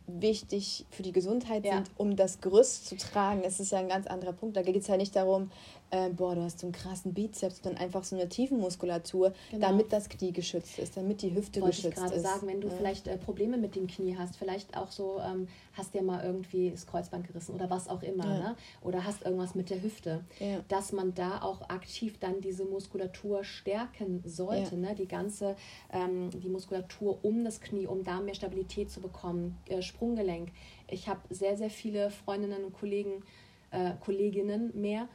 wichtig 0.07 0.85
für 0.91 1.01
die 1.01 1.11
Gesundheit 1.13 1.65
ja. 1.65 1.75
sind, 1.75 1.91
um 1.97 2.15
das 2.15 2.41
Gerüst 2.41 2.87
zu 2.87 2.97
tragen. 2.97 3.41
Das 3.43 3.59
ist 3.59 3.71
ja 3.71 3.79
ein 3.79 3.87
ganz 3.87 4.07
anderer 4.07 4.33
Punkt. 4.33 4.57
Da 4.57 4.61
geht 4.61 4.75
es 4.75 4.87
ja 4.87 4.97
nicht 4.97 5.15
darum, 5.15 5.49
äh, 5.91 6.09
boah, 6.09 6.35
du 6.35 6.41
hast 6.41 6.59
so 6.59 6.67
einen 6.67 6.73
krassen 6.73 7.13
Bizeps, 7.13 7.61
sondern 7.61 7.81
einfach 7.81 8.03
so 8.03 8.15
eine 8.15 8.29
Tiefenmuskulatur, 8.29 9.33
genau. 9.51 9.67
damit 9.67 9.91
das 9.91 10.09
Knie 10.09 10.31
geschützt 10.31 10.79
ist, 10.79 10.95
damit 10.95 11.21
die 11.21 11.35
Hüfte 11.35 11.61
Wollte 11.61 11.75
geschützt 11.75 11.97
ich 11.97 12.03
gerade 12.03 12.19
sagen, 12.19 12.47
wenn 12.47 12.61
du 12.61 12.69
ja. 12.69 12.73
vielleicht 12.75 13.07
äh, 13.07 13.17
Probleme 13.17 13.57
mit 13.57 13.75
dem 13.75 13.87
Knie 13.87 14.15
hast, 14.17 14.37
vielleicht 14.37 14.77
auch 14.77 14.89
so, 14.89 15.19
ähm, 15.19 15.47
hast 15.73 15.93
dir 15.93 16.01
mal 16.01 16.23
irgendwie 16.23 16.71
das 16.71 16.87
Kreuzband 16.87 17.27
gerissen 17.27 17.53
oder 17.53 17.69
was 17.69 17.89
auch 17.89 18.03
immer, 18.03 18.25
ja. 18.25 18.39
ne? 18.39 18.55
oder 18.81 19.03
hast 19.05 19.23
irgendwas 19.23 19.53
mit 19.53 19.69
der 19.69 19.83
Hüfte, 19.83 20.23
ja. 20.39 20.59
dass 20.69 20.93
man 20.93 21.13
da 21.13 21.41
auch 21.41 21.69
aktiv 21.69 22.17
dann 22.19 22.39
diese 22.41 22.63
Muskulatur 22.63 23.43
stärken 23.43 24.23
sollte, 24.25 24.77
ne? 24.77 24.95
die 24.95 25.07
ganze, 25.07 25.55
ähm, 25.91 26.29
die 26.31 26.49
Muskulatur 26.49 27.19
um 27.23 27.43
das 27.43 27.59
Knie, 27.59 27.85
um 27.85 28.03
da 28.03 28.21
mehr 28.21 28.35
Stabilität 28.35 28.89
zu 28.89 29.01
bekommen, 29.01 29.57
äh, 29.67 29.81
Sprunggelenk. 29.81 30.51
Ich 30.87 31.09
habe 31.09 31.19
sehr, 31.29 31.57
sehr 31.57 31.69
viele 31.69 32.11
Freundinnen 32.11 32.63
und 32.63 32.73
Kollegen, 32.73 33.23
äh, 33.71 33.91
Kolleginnen 33.99 34.71
mehr, 34.73 35.07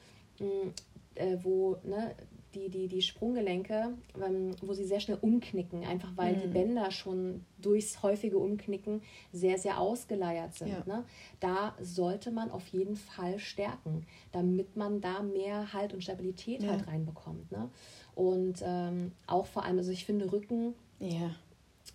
äh, 1.14 1.36
wo 1.42 1.76
ne, 1.84 2.14
die, 2.56 2.70
die, 2.70 2.88
die 2.88 3.02
Sprunggelenke, 3.02 3.94
ähm, 4.24 4.50
wo 4.62 4.72
sie 4.72 4.84
sehr 4.84 5.00
schnell 5.00 5.18
umknicken, 5.20 5.84
einfach 5.84 6.10
weil 6.16 6.36
mhm. 6.36 6.40
die 6.40 6.46
Bänder 6.48 6.90
schon 6.90 7.44
durchs 7.58 8.02
häufige 8.02 8.38
Umknicken 8.38 9.02
sehr, 9.32 9.58
sehr 9.58 9.80
ausgeleiert 9.80 10.54
sind. 10.54 10.68
Ja. 10.68 10.82
Ne? 10.86 11.04
Da 11.40 11.74
sollte 11.80 12.30
man 12.30 12.50
auf 12.50 12.66
jeden 12.68 12.96
Fall 12.96 13.38
stärken, 13.38 14.06
damit 14.32 14.76
man 14.76 15.00
da 15.00 15.22
mehr 15.22 15.72
Halt 15.72 15.92
und 15.92 16.02
Stabilität 16.02 16.62
ja. 16.62 16.70
halt 16.70 16.86
reinbekommt. 16.86 17.52
Ne? 17.52 17.68
Und 18.14 18.62
ähm, 18.64 19.12
auch 19.26 19.46
vor 19.46 19.64
allem, 19.64 19.78
also 19.78 19.92
ich 19.92 20.06
finde 20.06 20.32
Rücken, 20.32 20.74
ja. 20.98 21.34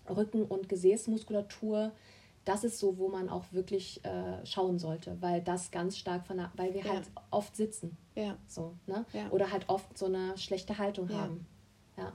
Rücken 0.09 0.43
und 0.43 0.69
Gesäßmuskulatur 0.69 1.91
das 2.45 2.63
ist 2.63 2.79
so, 2.79 2.97
wo 2.97 3.07
man 3.07 3.29
auch 3.29 3.45
wirklich 3.51 4.03
äh, 4.03 4.43
schauen 4.45 4.79
sollte, 4.79 5.15
weil 5.21 5.41
das 5.41 5.69
ganz 5.69 5.97
stark 5.97 6.25
von 6.25 6.37
der, 6.37 6.51
weil 6.55 6.73
wir 6.73 6.83
halt 6.83 7.03
oft 7.29 7.55
sitzen. 7.55 7.97
Ja. 8.15 8.37
So, 8.47 8.75
ne? 8.87 9.05
Ja. 9.13 9.29
Oder 9.29 9.51
halt 9.51 9.69
oft 9.69 9.97
so 9.97 10.05
eine 10.05 10.37
schlechte 10.37 10.77
Haltung 10.77 11.09
ja. 11.09 11.17
haben. 11.17 11.45
Ja. 11.97 12.13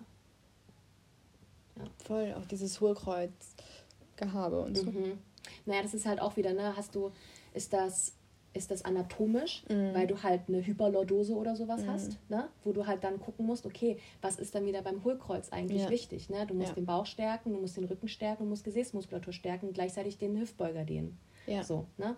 ja. 1.76 1.84
Voll, 2.04 2.34
auch 2.34 2.46
dieses 2.46 2.80
Hohlkreuzgehabe 2.80 4.60
und 4.60 4.76
so. 4.76 4.90
Mhm. 4.90 5.18
Naja, 5.64 5.82
das 5.82 5.94
ist 5.94 6.06
halt 6.06 6.20
auch 6.20 6.36
wieder, 6.36 6.52
ne, 6.52 6.76
hast 6.76 6.94
du, 6.94 7.12
ist 7.54 7.72
das 7.72 8.14
ist 8.56 8.70
das 8.70 8.84
anatomisch, 8.84 9.64
mhm. 9.68 9.94
weil 9.94 10.06
du 10.06 10.22
halt 10.22 10.42
eine 10.48 10.66
Hyperlordose 10.66 11.34
oder 11.34 11.54
sowas 11.54 11.82
mhm. 11.82 11.90
hast, 11.90 12.18
ne? 12.28 12.48
wo 12.64 12.72
du 12.72 12.86
halt 12.86 13.04
dann 13.04 13.20
gucken 13.20 13.46
musst, 13.46 13.66
okay, 13.66 13.98
was 14.22 14.38
ist 14.38 14.54
dann 14.54 14.64
wieder 14.64 14.82
beim 14.82 15.04
Hohlkreuz 15.04 15.50
eigentlich 15.50 15.82
ja. 15.82 15.90
wichtig? 15.90 16.30
Ne? 16.30 16.46
Du 16.46 16.54
musst 16.54 16.70
ja. 16.70 16.74
den 16.74 16.86
Bauch 16.86 17.06
stärken, 17.06 17.52
du 17.52 17.60
musst 17.60 17.76
den 17.76 17.84
Rücken 17.84 18.08
stärken, 18.08 18.44
du 18.44 18.48
musst 18.48 18.64
Gesäßmuskulatur 18.64 19.32
stärken, 19.32 19.72
gleichzeitig 19.72 20.18
den 20.18 20.38
Hüftbeuger 20.38 20.84
dehnen. 20.84 21.18
Ja. 21.46 21.62
So, 21.62 21.86
ne? 21.98 22.16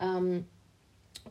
Ähm, 0.00 0.46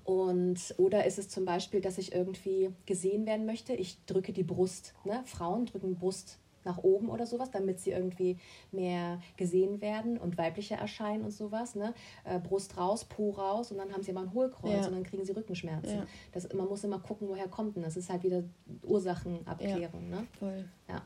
und 0.04 0.74
oder 0.78 1.06
ist 1.06 1.20
es 1.20 1.30
zum 1.30 1.46
Beispiel, 1.46 1.82
dass 1.82 1.98
ich 1.98 2.14
irgendwie 2.14 2.72
gesehen 2.86 3.26
werden 3.26 3.46
möchte, 3.46 3.74
ich 3.74 4.04
drücke 4.06 4.34
die 4.34 4.44
Brust. 4.44 4.94
Ne? 5.04 5.22
Frauen 5.26 5.66
drücken 5.66 5.96
Brust 5.96 6.40
nach 6.64 6.78
oben 6.80 7.10
oder 7.10 7.26
sowas, 7.26 7.52
damit 7.52 7.80
sie 7.80 7.92
irgendwie 7.92 8.38
mehr 8.72 9.20
gesehen 9.38 9.82
werden 9.82 10.18
und 10.18 10.38
weiblicher 10.38 10.76
erscheinen 10.76 11.24
und 11.24 11.32
sowas. 11.32 11.76
Ne? 11.76 11.94
Äh, 12.24 12.40
Brust 12.40 12.78
raus, 12.78 13.06
Po 13.06 13.32
raus 13.32 13.72
und 13.72 13.78
dann 13.78 13.92
haben 13.92 14.04
sie 14.04 14.12
aber 14.12 14.22
ein 14.22 14.34
Hohlkreuz 14.34 14.72
ja. 14.72 14.88
und 14.88 14.94
dann 14.94 15.04
kriegen 15.04 15.26
sie 15.26 15.32
Rückenschmerzen. 15.32 15.98
Ja. 16.00 16.06
Das, 16.32 16.52
man 16.54 16.68
muss 16.68 16.84
immer 16.84 17.00
gucken, 17.00 17.28
woher 17.28 17.48
kommt 17.48 17.76
denn 17.76 17.84
das? 17.84 17.98
ist 17.98 18.10
halt 18.10 18.24
wieder 18.24 18.44
Ursachenabklärung. 18.84 20.10
Ja. 20.10 20.16
Ne? 20.18 20.28
Voll. 20.40 20.66
Ja. 20.88 21.02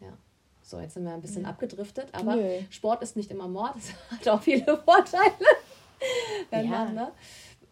ja. 0.00 0.18
So, 0.62 0.80
jetzt 0.80 0.94
sind 0.94 1.04
wir 1.04 1.12
ein 1.12 1.20
bisschen 1.20 1.42
ja. 1.42 1.48
abgedriftet, 1.48 2.08
aber 2.12 2.36
Nö. 2.36 2.60
Sport 2.70 3.02
ist 3.02 3.16
nicht 3.16 3.30
immer 3.30 3.48
Mord, 3.48 3.76
es 3.78 3.92
hat 4.10 4.28
auch 4.28 4.42
viele 4.42 4.78
Vorteile. 4.78 5.32
wenn 6.50 6.68
man, 6.68 6.94
ne? 6.94 7.12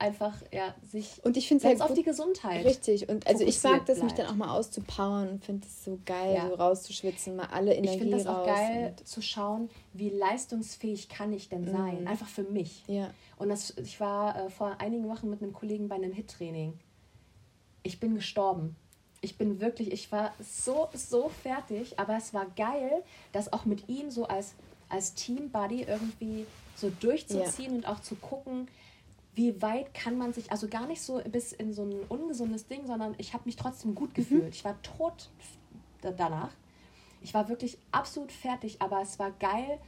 Einfach 0.03 0.35
ja, 0.51 0.75
sich 0.83 1.21
und 1.23 1.37
ich 1.37 1.47
finde 1.47 1.69
halt 1.69 1.81
auf 1.81 1.95
die 1.95 2.03
Gesundheit. 2.03 2.67
Richtig. 2.67 3.09
Und 3.09 3.27
also 3.27 3.45
ich 3.45 3.63
mag 3.63 3.87
das, 3.87 4.03
mich 4.03 4.13
dann 4.13 4.27
auch 4.27 4.35
mal 4.35 4.51
auszupowern 4.51 5.41
finde 5.41 5.67
es 5.67 5.85
so 5.85 5.99
geil, 6.05 6.35
ja. 6.35 6.49
so 6.49 6.55
rauszuschwitzen, 6.55 7.37
mal 7.37 7.47
alle 7.53 7.73
Energie 7.73 7.95
Ich 7.95 8.03
finde 8.03 8.17
es 8.17 8.27
auch 8.27 8.45
geil 8.45 8.95
zu 9.05 9.23
schauen, 9.23 9.71
wie 9.93 10.11
leistungsfähig 10.11 11.09
kann 11.09 11.33
ich 11.33 11.49
denn 11.49 11.71
sein, 11.71 12.03
mhm. 12.03 12.09
einfach 12.09 12.27
für 12.27 12.43
mich. 12.43 12.83
Ja. 12.89 13.11
Und 13.39 13.49
das, 13.49 13.75
ich 13.79 14.01
war 14.01 14.37
äh, 14.37 14.51
vor 14.51 14.77
einigen 14.81 15.09
Wochen 15.09 15.31
mit 15.31 15.41
einem 15.41 15.53
Kollegen 15.53 15.89
bei 15.89 15.95
einem 15.95 16.13
Hit-Training. 16.13 16.79
Ich 17.85 18.01
bin 18.01 18.17
gestorben. 18.17 18.77
Ich 19.21 19.39
bin 19.39 19.61
wirklich, 19.61 19.93
ich 19.93 20.11
war 20.11 20.35
so, 20.41 20.89
so 20.95 21.31
fertig, 21.45 21.99
aber 22.01 22.17
es 22.17 22.35
war 22.35 22.47
geil, 22.57 23.05
das 23.31 23.53
auch 23.53 23.65
mit 23.65 23.89
ihm 23.89 24.11
so 24.11 24.27
als, 24.27 24.55
als 24.89 25.15
Team-Buddy 25.15 25.83
irgendwie 25.83 26.45
so 26.75 26.91
durchzuziehen 26.91 27.71
ja. 27.71 27.77
und 27.77 27.87
auch 27.87 28.01
zu 28.01 28.17
gucken, 28.17 28.67
wie 29.35 29.63
weit 29.63 29.95
kann 29.95 30.19
man 30.19 30.33
sich, 30.33 30.51
also 30.53 30.69
gar 30.69 30.87
nicht 30.87 31.01
so 31.01 31.21
bis 31.31 31.53
in 31.53 31.73
so 31.73 31.85
ein 31.85 32.01
ungesundes 32.09 32.67
Ding, 32.67 32.87
sondern 32.87 33.15
ich 33.19 33.33
habe 33.33 33.45
mich 33.47 33.57
trotzdem 33.57 33.95
gut 33.95 34.11
mhm. 34.11 34.15
gefühlt. 34.15 34.45
Mhm. 34.45 34.51
Ich 34.51 34.65
war 34.65 34.81
tot 34.83 35.31
danach. 36.01 36.51
Ich 37.23 37.33
war 37.35 37.49
wirklich 37.49 37.79
absolut 37.93 38.33
fertig, 38.33 38.83
aber 38.83 39.01
es 39.01 39.19
war 39.19 39.31
geil 39.31 39.79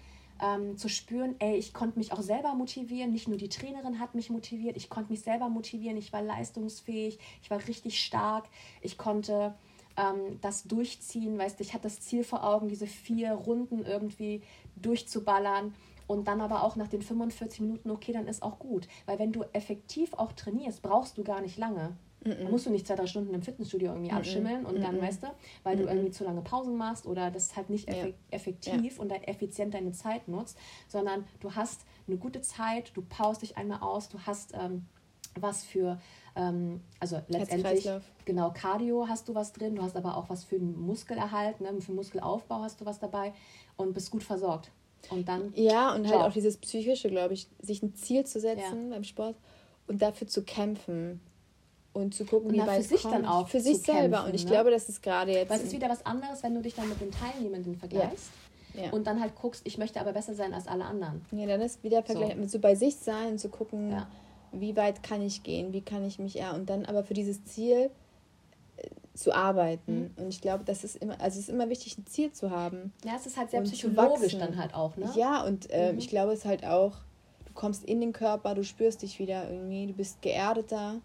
ähm, 0.41 0.77
zu 0.77 0.89
spüren, 0.89 1.37
ey, 1.39 1.57
ich 1.57 1.73
konnte 1.73 1.99
mich 1.99 2.13
auch 2.13 2.23
selber 2.23 2.55
motivieren. 2.55 3.13
Nicht 3.13 3.29
nur 3.29 3.37
die 3.37 3.49
Trainerin 3.49 3.99
hat 3.99 4.15
mich 4.15 4.31
motiviert, 4.31 4.77
ich 4.77 4.89
konnte 4.89 5.11
mich 5.11 5.21
selber 5.21 5.49
motivieren. 5.49 5.97
Ich 5.97 6.13
war 6.13 6.23
leistungsfähig, 6.23 7.19
ich 7.43 7.51
war 7.51 7.67
richtig 7.67 8.03
stark. 8.03 8.47
Ich 8.81 8.99
konnte 8.99 9.55
ähm, 9.97 10.39
das 10.41 10.65
durchziehen, 10.65 11.39
weißt 11.39 11.59
du, 11.59 11.65
ich 11.65 11.73
hatte 11.73 11.85
das 11.85 12.01
Ziel 12.01 12.25
vor 12.25 12.45
Augen, 12.45 12.69
diese 12.69 12.87
vier 12.87 13.33
Runden 13.33 13.85
irgendwie 13.85 14.43
durchzuballern 14.77 15.75
und 16.07 16.29
dann 16.29 16.41
aber 16.41 16.63
auch 16.63 16.77
nach 16.77 16.89
den 16.89 17.03
45 17.03 17.61
Minuten, 17.61 17.91
okay, 17.91 18.13
dann 18.13 18.27
ist 18.27 18.43
auch 18.43 18.59
gut. 18.59 18.89
Weil 19.07 19.19
wenn 19.19 19.33
du 19.33 19.45
effektiv 19.53 20.13
auch 20.15 20.33
trainierst, 20.33 20.83
brauchst 20.83 21.19
du 21.19 21.25
gar 21.25 21.41
nicht 21.41 21.59
lange. 21.59 21.97
Dann 22.25 22.51
musst 22.51 22.65
du 22.65 22.71
nicht 22.71 22.87
zwei, 22.87 22.95
drei 22.95 23.07
Stunden 23.07 23.35
im 23.35 23.43
Fitnessstudio 23.43 23.93
irgendwie 23.93 24.11
mm 24.11 24.17
abschimmeln 24.17 24.65
und 24.65 24.81
dann, 24.81 25.01
weißt 25.01 25.25
du, 25.25 25.27
weil 25.63 25.77
du 25.77 25.85
irgendwie 25.85 26.11
zu 26.11 26.25
lange 26.25 26.41
Pausen 26.41 26.77
machst 26.77 27.07
oder 27.07 27.31
das 27.31 27.55
halt 27.55 27.69
nicht 27.69 27.89
eff 27.89 28.15
effektiv 28.31 28.97
ja. 28.97 29.03
und 29.03 29.11
dann 29.11 29.23
effizient 29.25 29.75
deine 29.75 29.93
Zeit 29.93 30.27
nutzt, 30.29 30.57
sondern 30.89 31.25
du 31.41 31.55
hast 31.55 31.85
eine 32.07 32.17
gute 32.17 32.41
Zeit, 32.41 32.93
du 32.95 33.03
paust 33.03 33.43
dich 33.43 33.59
einmal 33.59 33.81
aus, 33.81 34.09
du 34.09 34.19
hast 34.21 34.55
ähm, 34.55 34.87
was 35.39 35.65
für, 35.65 36.01
ähm, 36.37 36.81
also 37.01 37.21
letztendlich, 37.29 37.89
genau, 38.25 38.53
Cardio 38.53 39.07
hast 39.09 39.29
du 39.29 39.35
was 39.35 39.53
drin, 39.53 39.77
du 39.77 39.83
hast 39.83 39.97
aber 39.97 40.17
auch 40.17 40.31
was 40.31 40.45
für 40.45 40.59
den 40.59 40.81
Muskelerhalt, 40.81 41.61
ne, 41.61 41.81
für 41.81 41.93
Muskelaufbau 41.93 42.63
hast 42.63 42.81
du 42.81 42.87
was 42.87 42.99
dabei 43.01 43.33
und 43.77 43.95
bist 43.95 44.11
gut 44.11 44.23
versorgt. 44.23 44.71
Und 45.11 45.29
dann. 45.29 45.53
Ja, 45.55 45.95
und 45.95 46.09
halt 46.09 46.21
auch 46.21 46.33
dieses 46.33 46.57
Psychische, 46.57 47.09
glaube 47.09 47.35
ich, 47.35 47.49
sich 47.61 47.83
ein 47.83 47.95
Ziel 47.95 48.25
zu 48.25 48.41
setzen 48.41 48.89
ja. 48.89 48.95
beim 48.95 49.05
Sport 49.05 49.37
und 49.87 50.03
dafür 50.03 50.27
zu 50.27 50.43
kämpfen. 50.43 51.21
Und 51.93 52.13
zu 52.13 52.25
gucken, 52.25 52.49
und 52.49 52.55
wie 52.55 52.61
weit 52.61 52.83
für 52.83 52.89
sich 52.89 53.03
kommt. 53.03 53.15
dann 53.15 53.25
auch. 53.25 53.49
Für 53.49 53.61
sich 53.61 53.79
selber. 53.79 54.17
Kämpfen, 54.17 54.27
und 54.27 54.35
ich 54.35 54.45
ne? 54.45 54.51
glaube, 54.51 54.73
das 54.73 54.89
ist 54.89 55.01
gerade 55.01 55.31
jetzt. 55.31 55.49
Weil 55.49 55.59
es 55.59 55.67
ist 55.67 55.73
wieder 55.73 55.89
was 55.89 56.05
anderes, 56.05 56.43
wenn 56.43 56.53
du 56.53 56.61
dich 56.61 56.75
dann 56.75 56.89
mit 56.89 57.01
den 57.01 57.13
Teilnehmenden 57.13 57.77
vergleichst. 57.77 58.31
Ja. 58.75 58.91
Und 58.91 59.07
dann 59.07 59.21
halt 59.21 59.37
guckst, 59.37 59.63
ich 59.65 59.79
möchte 59.79 60.01
aber 60.01 60.13
besser 60.13 60.35
sein 60.35 60.53
als 60.53 60.67
alle 60.67 60.85
anderen. 60.85 61.25
Ja, 61.31 61.47
dann 61.47 61.61
ist 61.61 61.85
wieder 61.85 62.03
Vergleich 62.03 62.35
so. 62.43 62.47
so 62.49 62.59
bei 62.59 62.75
sich 62.75 62.97
sein 62.97 63.33
und 63.33 63.39
zu 63.39 63.49
gucken, 63.49 63.93
ja. 63.93 64.09
wie 64.51 64.75
weit 64.75 65.05
kann 65.05 65.23
ich 65.23 65.45
gehen, 65.45 65.73
wie 65.73 65.83
kann 65.83 66.05
ich 66.05 66.19
mich, 66.19 66.35
ja, 66.35 66.53
und 66.53 66.69
dann 66.69 66.85
aber 66.85 67.05
für 67.05 67.15
dieses 67.15 67.45
Ziel 67.45 67.91
zu 69.15 69.33
arbeiten. 69.33 70.13
Mhm. 70.17 70.25
Und 70.25 70.29
ich 70.29 70.41
glaube, 70.41 70.65
das 70.65 70.85
ist 70.85 70.97
immer, 70.97 71.21
also 71.21 71.39
es 71.39 71.45
ist 71.45 71.49
immer 71.49 71.69
wichtig, 71.69 71.97
ein 71.99 72.07
Ziel 72.07 72.33
zu 72.33 72.51
haben. 72.51 72.93
Ja, 73.05 73.13
es 73.17 73.27
ist 73.27 73.37
halt 73.37 73.51
sehr 73.51 73.63
psychologisch 73.63 74.37
dann 74.37 74.59
halt 74.59 74.75
auch, 74.75 74.97
ne? 74.97 75.11
Ja, 75.15 75.45
und 75.45 75.71
äh, 75.71 75.93
mhm. 75.93 75.99
ich 75.99 76.09
glaube, 76.09 76.33
es 76.33 76.41
ist 76.41 76.45
halt 76.45 76.65
auch, 76.67 76.97
du 77.47 77.53
kommst 77.55 77.85
in 77.85 78.01
den 78.01 78.13
Körper, 78.13 78.55
du 78.55 78.65
spürst 78.65 79.03
dich 79.03 79.19
wieder 79.19 79.49
irgendwie, 79.49 79.87
du 79.87 79.93
bist 79.93 80.21
geerdeter. 80.21 81.01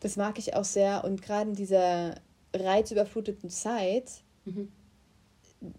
Das 0.00 0.16
mag 0.16 0.38
ich 0.38 0.54
auch 0.54 0.64
sehr. 0.64 1.02
Und 1.04 1.22
gerade 1.22 1.50
in 1.50 1.56
dieser 1.56 2.16
reizüberfluteten 2.54 3.48
Zeit, 3.48 4.22
mhm. 4.44 4.68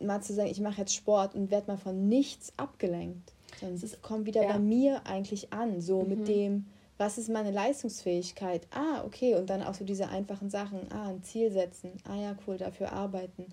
mal 0.02 0.22
zu 0.22 0.34
sagen, 0.34 0.50
ich 0.50 0.60
mache 0.60 0.82
jetzt 0.82 0.96
Sport 0.96 1.36
und 1.36 1.52
werde 1.52 1.68
mal 1.68 1.78
von 1.78 2.10
nichts 2.10 2.52
abgelenkt. 2.58 3.34
Es 3.62 4.02
kommt 4.02 4.26
wieder 4.26 4.44
ja. 4.44 4.54
bei 4.54 4.60
mir 4.60 5.06
eigentlich 5.06 5.54
an, 5.54 5.82
so 5.82 6.04
mit 6.04 6.20
mhm. 6.20 6.26
dem, 6.26 6.66
was 7.00 7.18
ist 7.18 7.30
meine 7.30 7.52
Leistungsfähigkeit? 7.52 8.68
Ah, 8.72 9.04
okay, 9.06 9.36
und 9.36 9.50
dann 9.50 9.64
auch 9.64 9.74
so 9.74 9.86
diese 9.86 10.10
einfachen 10.10 10.50
Sachen. 10.50 10.92
Ah, 10.92 11.08
ein 11.08 11.24
Ziel 11.24 11.50
setzen. 11.50 11.94
Ah 12.04 12.16
ja, 12.16 12.36
cool, 12.46 12.58
dafür 12.58 12.92
arbeiten. 12.92 13.46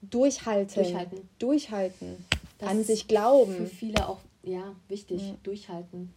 Durchhalten. 0.00 0.82
Durchhalten. 0.82 1.28
Durchhalten. 1.38 2.24
Das 2.58 2.70
An 2.70 2.84
sich 2.84 3.06
glauben. 3.06 3.54
Für 3.54 3.66
viele 3.66 4.08
auch, 4.08 4.20
ja, 4.42 4.74
wichtig. 4.88 5.20
Ja. 5.20 5.34
Durchhalten. 5.42 6.12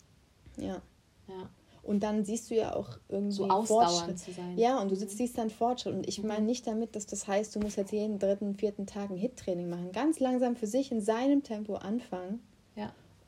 Ja. 0.58 0.82
Ja. 1.28 1.50
Und 1.84 2.02
dann 2.02 2.24
siehst 2.24 2.50
du 2.50 2.56
ja 2.56 2.76
auch 2.76 2.98
irgendwie 3.10 3.34
so 3.34 3.50
ausdauernd 3.50 4.18
zu 4.18 4.32
sein. 4.32 4.58
Ja, 4.58 4.82
und 4.82 4.92
du 4.92 4.96
mhm. 4.96 5.10
siehst 5.10 5.38
dann 5.38 5.50
Fortschritt. 5.50 5.94
Und 5.94 6.08
ich 6.08 6.24
meine 6.24 6.46
nicht 6.46 6.66
damit, 6.66 6.96
dass 6.96 7.08
das 7.08 7.28
heißt, 7.28 7.56
du 7.56 7.60
musst 7.60 7.78
jetzt 7.78 7.92
jeden 7.92 8.20
dritten, 8.20 8.56
vierten 8.56 8.86
Tag 8.86 9.10
ein 9.10 9.18
Hit-Training 9.18 9.70
machen. 9.70 9.92
Ganz 9.92 10.20
langsam 10.20 10.56
für 10.56 10.68
sich 10.68 10.92
in 10.92 11.02
seinem 11.02 11.44
Tempo 11.44 11.76
anfangen. 11.76 12.42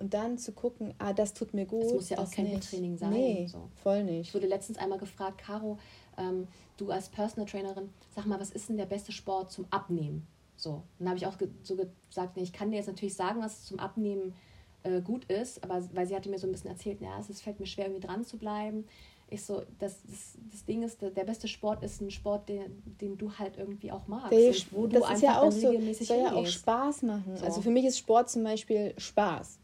Und 0.01 0.15
dann 0.15 0.39
zu 0.39 0.51
gucken, 0.51 0.95
ah, 0.97 1.13
das 1.13 1.35
tut 1.35 1.53
mir 1.53 1.65
gut. 1.65 1.83
Das 1.83 1.93
muss 1.93 2.09
ja 2.09 2.17
auch 2.17 2.31
kein 2.31 2.59
Training 2.59 2.97
sein. 2.97 3.11
Nee, 3.11 3.47
so. 3.47 3.69
voll 3.83 4.03
nicht. 4.03 4.29
Ich 4.29 4.33
wurde 4.33 4.47
letztens 4.47 4.79
einmal 4.79 4.97
gefragt, 4.97 5.37
Caro, 5.37 5.77
ähm, 6.17 6.47
du 6.77 6.89
als 6.89 7.07
Personal 7.09 7.47
Trainerin, 7.47 7.89
sag 8.15 8.25
mal, 8.25 8.39
was 8.39 8.49
ist 8.49 8.69
denn 8.69 8.77
der 8.77 8.87
beste 8.87 9.11
Sport 9.11 9.51
zum 9.51 9.67
Abnehmen? 9.69 10.25
So, 10.55 10.71
und 10.71 10.83
dann 10.99 11.09
habe 11.09 11.17
ich 11.17 11.27
auch 11.27 11.37
ge 11.37 11.49
so 11.61 11.75
gesagt, 11.75 12.35
nee, 12.35 12.43
ich 12.43 12.51
kann 12.51 12.71
dir 12.71 12.77
jetzt 12.77 12.87
natürlich 12.87 13.13
sagen, 13.13 13.41
was 13.41 13.65
zum 13.65 13.79
Abnehmen 13.79 14.33
äh, 14.81 15.01
gut 15.01 15.25
ist, 15.25 15.63
aber 15.63 15.83
weil 15.93 16.07
sie 16.07 16.15
hatte 16.15 16.29
mir 16.29 16.39
so 16.39 16.47
ein 16.47 16.51
bisschen 16.51 16.71
erzählt, 16.71 16.99
ja, 16.99 17.19
es 17.19 17.41
fällt 17.41 17.59
mir 17.59 17.67
schwer, 17.67 17.85
irgendwie 17.85 18.05
dran 18.05 18.25
zu 18.25 18.37
bleiben. 18.37 18.85
Ich 19.29 19.43
so, 19.43 19.61
das, 19.79 20.01
das, 20.03 20.37
das 20.51 20.65
Ding 20.65 20.83
ist, 20.83 21.01
der 21.01 21.23
beste 21.23 21.47
Sport 21.47 21.83
ist 21.83 22.01
ein 22.01 22.11
Sport, 22.11 22.49
den, 22.49 22.83
den 22.99 23.17
du 23.17 23.31
halt 23.31 23.57
irgendwie 23.57 23.91
auch 23.91 24.07
magst. 24.07 24.31
Der, 24.31 24.53
wo 24.71 24.87
das 24.87 25.09
ist 25.09 25.21
ja 25.21 25.39
auch 25.39 25.51
so, 25.51 25.71
soll 26.03 26.17
ja 26.17 26.33
auch 26.33 26.45
Spaß 26.45 27.03
machen. 27.03 27.37
So. 27.37 27.45
Also 27.45 27.61
für 27.61 27.69
mich 27.69 27.85
ist 27.85 27.97
Sport 27.97 28.29
zum 28.29 28.43
Beispiel 28.43 28.93
Spaß. 28.97 29.57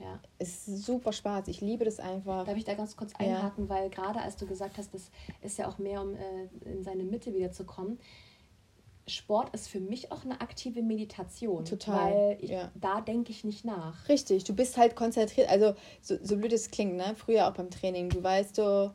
Ja. 0.00 0.18
Es 0.38 0.66
ist 0.66 0.84
super 0.86 1.12
Spaß. 1.12 1.48
Ich 1.48 1.60
liebe 1.60 1.84
das 1.84 2.00
einfach. 2.00 2.44
Darf 2.44 2.56
ich 2.56 2.64
da 2.64 2.74
ganz 2.74 2.96
kurz 2.96 3.14
einhaken, 3.14 3.64
ja. 3.64 3.70
weil 3.70 3.90
gerade 3.90 4.20
als 4.20 4.36
du 4.36 4.46
gesagt 4.46 4.78
hast, 4.78 4.94
das 4.94 5.10
ist 5.42 5.58
ja 5.58 5.68
auch 5.68 5.78
mehr, 5.78 6.00
um 6.00 6.14
äh, 6.14 6.48
in 6.64 6.82
seine 6.82 7.04
Mitte 7.04 7.34
wieder 7.34 7.52
zu 7.52 7.64
kommen. 7.64 7.98
Sport 9.06 9.52
ist 9.54 9.68
für 9.68 9.80
mich 9.80 10.12
auch 10.12 10.24
eine 10.24 10.40
aktive 10.40 10.82
Meditation. 10.82 11.64
Total. 11.64 12.12
Weil 12.12 12.38
ich, 12.40 12.50
ja. 12.50 12.70
da 12.74 13.00
denke 13.00 13.30
ich 13.30 13.44
nicht 13.44 13.64
nach. 13.64 14.08
Richtig, 14.08 14.44
du 14.44 14.54
bist 14.54 14.76
halt 14.76 14.96
konzentriert. 14.96 15.48
Also, 15.48 15.74
so, 16.00 16.16
so 16.22 16.36
blöd 16.36 16.52
es 16.52 16.70
klingt, 16.70 16.96
ne? 16.96 17.14
Früher 17.16 17.48
auch 17.48 17.54
beim 17.54 17.70
Training. 17.70 18.08
Du 18.08 18.22
weißt, 18.22 18.56
du, 18.56 18.94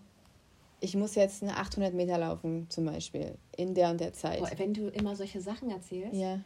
ich 0.80 0.96
muss 0.96 1.16
jetzt 1.16 1.44
eine 1.44 1.58
800 1.58 1.94
Meter 1.94 2.18
laufen, 2.18 2.68
zum 2.70 2.86
Beispiel, 2.86 3.38
in 3.56 3.76
der 3.76 3.92
und 3.92 4.00
der 4.00 4.14
Zeit. 4.14 4.40
Boah, 4.40 4.52
wenn 4.58 4.74
du 4.74 4.88
immer 4.88 5.16
solche 5.16 5.42
Sachen 5.42 5.70
erzählst, 5.70 6.16
ja. 6.16 6.40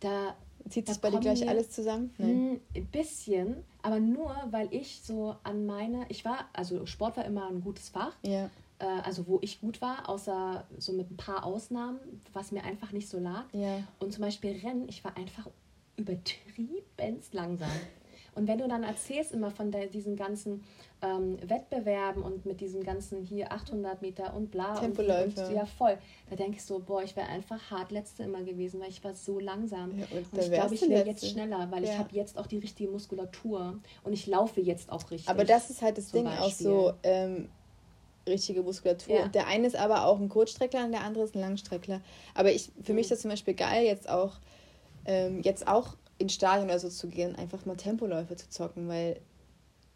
da. 0.00 0.34
Zieht 0.68 0.88
sich 0.88 0.98
bei 0.98 1.10
dir 1.10 1.20
gleich 1.20 1.48
alles 1.48 1.70
zusammen? 1.70 2.12
Nein. 2.18 2.60
Ein 2.74 2.86
bisschen, 2.86 3.64
aber 3.82 4.00
nur, 4.00 4.34
weil 4.50 4.68
ich 4.72 5.00
so 5.02 5.36
an 5.44 5.66
meine. 5.66 6.06
Ich 6.08 6.24
war, 6.24 6.48
also 6.52 6.86
Sport 6.86 7.16
war 7.16 7.24
immer 7.24 7.48
ein 7.48 7.60
gutes 7.60 7.88
Fach. 7.88 8.14
Ja. 8.22 8.50
Äh, 8.78 8.84
also 9.04 9.26
wo 9.26 9.38
ich 9.42 9.60
gut 9.60 9.80
war, 9.80 10.08
außer 10.08 10.64
so 10.78 10.92
mit 10.92 11.10
ein 11.10 11.16
paar 11.16 11.44
Ausnahmen, 11.44 11.98
was 12.32 12.52
mir 12.52 12.64
einfach 12.64 12.92
nicht 12.92 13.08
so 13.08 13.18
lag. 13.18 13.44
Ja. 13.52 13.82
Und 14.00 14.12
zum 14.12 14.22
Beispiel 14.22 14.52
Rennen, 14.62 14.88
ich 14.88 15.04
war 15.04 15.16
einfach 15.16 15.48
übertriebenst 15.96 17.32
langsam. 17.32 17.70
Und 18.36 18.46
wenn 18.46 18.58
du 18.58 18.68
dann 18.68 18.82
erzählst 18.82 19.32
immer 19.32 19.50
von 19.50 19.72
der, 19.72 19.86
diesen 19.86 20.14
ganzen 20.14 20.62
ähm, 21.02 21.38
Wettbewerben 21.46 22.22
und 22.22 22.46
mit 22.46 22.60
diesem 22.60 22.84
ganzen 22.84 23.22
hier 23.22 23.50
800 23.50 24.02
Meter 24.02 24.34
und 24.34 24.50
bla. 24.50 24.78
Tempoläufe. 24.78 25.40
Und, 25.40 25.48
und, 25.48 25.54
ja, 25.54 25.66
voll. 25.66 25.98
Da 26.30 26.36
denke 26.36 26.58
ich 26.58 26.64
so, 26.64 26.78
boah, 26.78 27.02
ich 27.02 27.16
wäre 27.16 27.26
einfach 27.28 27.70
hart 27.70 27.90
Letzte 27.90 28.24
immer 28.24 28.42
gewesen, 28.42 28.80
weil 28.80 28.90
ich 28.90 29.02
war 29.02 29.14
so 29.14 29.40
langsam. 29.40 29.98
Ja, 29.98 30.04
und, 30.10 30.32
und 30.32 30.38
ich 30.38 30.50
glaube, 30.52 30.74
ich 30.74 30.88
wäre 30.88 31.06
jetzt 31.06 31.28
schneller, 31.28 31.66
weil 31.70 31.84
ja. 31.84 31.92
ich 31.92 31.98
habe 31.98 32.10
jetzt 32.12 32.38
auch 32.38 32.46
die 32.46 32.58
richtige 32.58 32.90
Muskulatur 32.90 33.78
und 34.04 34.12
ich 34.12 34.26
laufe 34.26 34.60
jetzt 34.60 34.90
auch 34.92 35.10
richtig. 35.10 35.28
Aber 35.28 35.44
das 35.44 35.70
ist 35.70 35.82
halt 35.82 35.98
das 35.98 36.12
Ding 36.12 36.24
Beispiel. 36.24 36.44
auch 36.44 36.52
so, 36.52 36.92
ähm, 37.02 37.48
richtige 38.28 38.62
Muskulatur. 38.62 39.16
Ja. 39.16 39.24
Und 39.24 39.34
der 39.34 39.46
eine 39.46 39.66
ist 39.66 39.76
aber 39.76 40.04
auch 40.06 40.18
ein 40.18 40.28
Kurzstreckler 40.28 40.84
und 40.84 40.92
der 40.92 41.02
andere 41.02 41.24
ist 41.24 41.34
ein 41.34 41.40
Langstreckler. 41.40 42.00
Aber 42.34 42.52
ich, 42.52 42.70
für 42.82 42.92
mhm. 42.92 42.96
mich 42.96 43.04
ist 43.04 43.12
das 43.12 43.20
zum 43.20 43.30
Beispiel 43.30 43.54
geil, 43.54 43.84
jetzt 43.84 44.08
auch, 44.08 44.34
ähm, 45.04 45.42
jetzt 45.42 45.66
auch 45.68 45.94
ins 46.18 46.34
Stadion 46.34 46.68
oder 46.68 46.78
so 46.78 46.88
zu 46.88 47.08
gehen, 47.08 47.36
einfach 47.36 47.64
mal 47.66 47.76
Tempoläufe 47.76 48.36
zu 48.36 48.48
zocken, 48.48 48.88
weil 48.88 49.20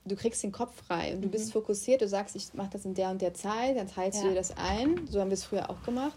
du 0.05 0.17
kriegst 0.17 0.43
den 0.43 0.53
Kopf 0.53 0.75
frei 0.87 1.15
und 1.15 1.23
du 1.23 1.29
bist 1.29 1.49
mhm. 1.49 1.53
fokussiert, 1.53 2.01
du 2.01 2.09
sagst, 2.09 2.37
ich 2.37 2.55
mache 2.55 2.71
das 2.71 2.85
in 2.85 2.95
der 2.95 3.11
und 3.11 3.23
der 3.23 3.35
Zeit, 3.35 3.77
dann 3.77 3.89
teilst 3.89 4.19
ja. 4.19 4.25
du 4.25 4.31
dir 4.31 4.37
das 4.37 4.57
ein, 4.57 5.07
so 5.09 5.21
haben 5.21 5.31
wir 5.31 5.35
es 5.35 5.45
früher 5.45 5.71
auch 5.71 5.83
gemacht. 5.83 6.17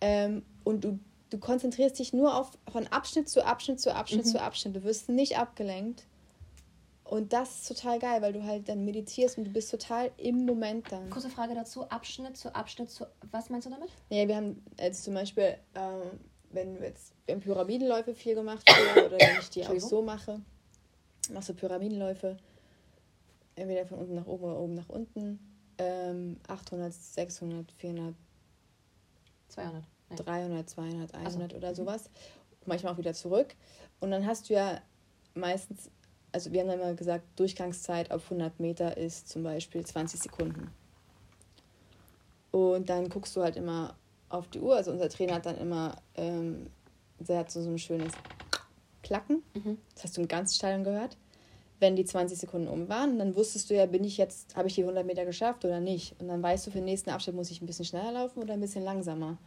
Ähm, 0.00 0.42
und 0.64 0.84
du, 0.84 0.98
du 1.30 1.38
konzentrierst 1.38 1.98
dich 1.98 2.12
nur 2.12 2.36
auf 2.36 2.50
von 2.70 2.86
Abschnitt 2.86 3.28
zu 3.28 3.44
Abschnitt 3.44 3.80
zu 3.80 3.94
Abschnitt 3.94 4.26
mhm. 4.26 4.30
zu 4.30 4.40
Abschnitt. 4.40 4.76
Du 4.76 4.84
wirst 4.84 5.08
nicht 5.08 5.38
abgelenkt. 5.38 6.04
Und 7.04 7.32
das 7.32 7.62
ist 7.62 7.68
total 7.68 7.98
geil, 7.98 8.20
weil 8.20 8.34
du 8.34 8.44
halt 8.44 8.68
dann 8.68 8.84
meditierst 8.84 9.38
und 9.38 9.44
du 9.44 9.50
bist 9.50 9.70
total 9.70 10.10
im 10.18 10.44
Moment 10.44 10.92
dann. 10.92 11.08
Kurze 11.08 11.30
Frage 11.30 11.54
dazu, 11.54 11.88
Abschnitt 11.88 12.36
zu 12.36 12.54
Abschnitt 12.54 12.90
zu. 12.90 13.06
Was 13.30 13.48
meinst 13.48 13.66
du 13.66 13.70
damit? 13.70 13.88
Ja, 14.10 14.28
wir 14.28 14.36
haben 14.36 14.62
jetzt 14.78 15.04
zum 15.04 15.14
Beispiel, 15.14 15.56
ähm, 15.74 16.20
wenn 16.50 16.82
jetzt 16.82 17.12
haben 17.28 17.40
Pyramidenläufe 17.40 18.14
viel 18.14 18.34
gemacht 18.34 18.68
früher, 18.68 19.06
oder 19.06 19.18
wenn 19.18 19.38
ich 19.38 19.50
die 19.50 19.66
auch 19.66 19.78
so 19.78 20.02
mache, 20.02 20.40
machst 21.32 21.48
du 21.48 21.54
Pyramidenläufe, 21.54 22.36
entweder 23.54 23.86
von 23.86 23.98
unten 23.98 24.14
nach 24.14 24.26
oben 24.26 24.44
oder 24.44 24.58
oben 24.58 24.74
nach 24.74 24.88
unten. 24.88 25.38
Ähm, 25.78 26.38
800, 26.48 26.92
600, 26.92 27.70
400, 27.72 28.14
200, 29.48 29.84
nein. 30.08 30.18
300, 30.18 30.70
200, 30.70 31.14
100 31.14 31.42
also, 31.42 31.56
oder 31.56 31.70
mhm. 31.70 31.74
sowas. 31.74 32.10
Manchmal 32.66 32.94
auch 32.94 32.98
wieder 32.98 33.14
zurück. 33.14 33.54
Und 34.00 34.10
dann 34.10 34.26
hast 34.26 34.48
du 34.48 34.54
ja 34.54 34.80
meistens, 35.34 35.90
also 36.32 36.52
wir 36.52 36.60
haben 36.60 36.68
dann 36.68 36.80
immer 36.80 36.94
gesagt, 36.94 37.24
Durchgangszeit 37.36 38.10
auf 38.10 38.24
100 38.24 38.58
Meter 38.60 38.96
ist 38.96 39.28
zum 39.28 39.42
Beispiel 39.42 39.84
20 39.84 40.20
Sekunden. 40.20 40.72
Und 42.50 42.88
dann 42.88 43.08
guckst 43.08 43.36
du 43.36 43.42
halt 43.42 43.56
immer 43.56 43.96
auf 44.28 44.48
die 44.48 44.60
Uhr. 44.60 44.76
Also 44.76 44.90
unser 44.90 45.08
Trainer 45.08 45.34
hat 45.34 45.46
dann 45.46 45.58
immer, 45.58 45.96
ähm, 46.16 46.68
der 47.18 47.38
hat 47.38 47.50
so, 47.50 47.62
so 47.62 47.70
ein 47.70 47.78
schönes 47.78 48.12
Klacken. 49.02 49.42
Mhm. 49.54 49.78
Das 49.94 50.04
hast 50.04 50.16
du 50.16 50.22
im 50.22 50.28
ganzen 50.28 50.54
Stadion 50.54 50.84
gehört 50.84 51.16
wenn 51.80 51.96
die 51.96 52.04
20 52.04 52.38
Sekunden 52.38 52.68
um 52.68 52.88
waren, 52.88 53.18
dann 53.18 53.36
wusstest 53.36 53.70
du 53.70 53.74
ja, 53.74 53.86
bin 53.86 54.04
ich 54.04 54.16
jetzt, 54.16 54.56
habe 54.56 54.68
ich 54.68 54.74
die 54.74 54.82
100 54.82 55.06
Meter 55.06 55.24
geschafft 55.24 55.64
oder 55.64 55.80
nicht. 55.80 56.14
Und 56.20 56.28
dann 56.28 56.42
weißt 56.42 56.66
du, 56.66 56.70
für 56.70 56.78
den 56.78 56.86
nächsten 56.86 57.10
Abschnitt 57.10 57.36
muss 57.36 57.50
ich 57.50 57.62
ein 57.62 57.66
bisschen 57.66 57.84
schneller 57.84 58.12
laufen 58.12 58.42
oder 58.42 58.54
ein 58.54 58.60
bisschen 58.60 58.84
langsamer. 58.84 59.38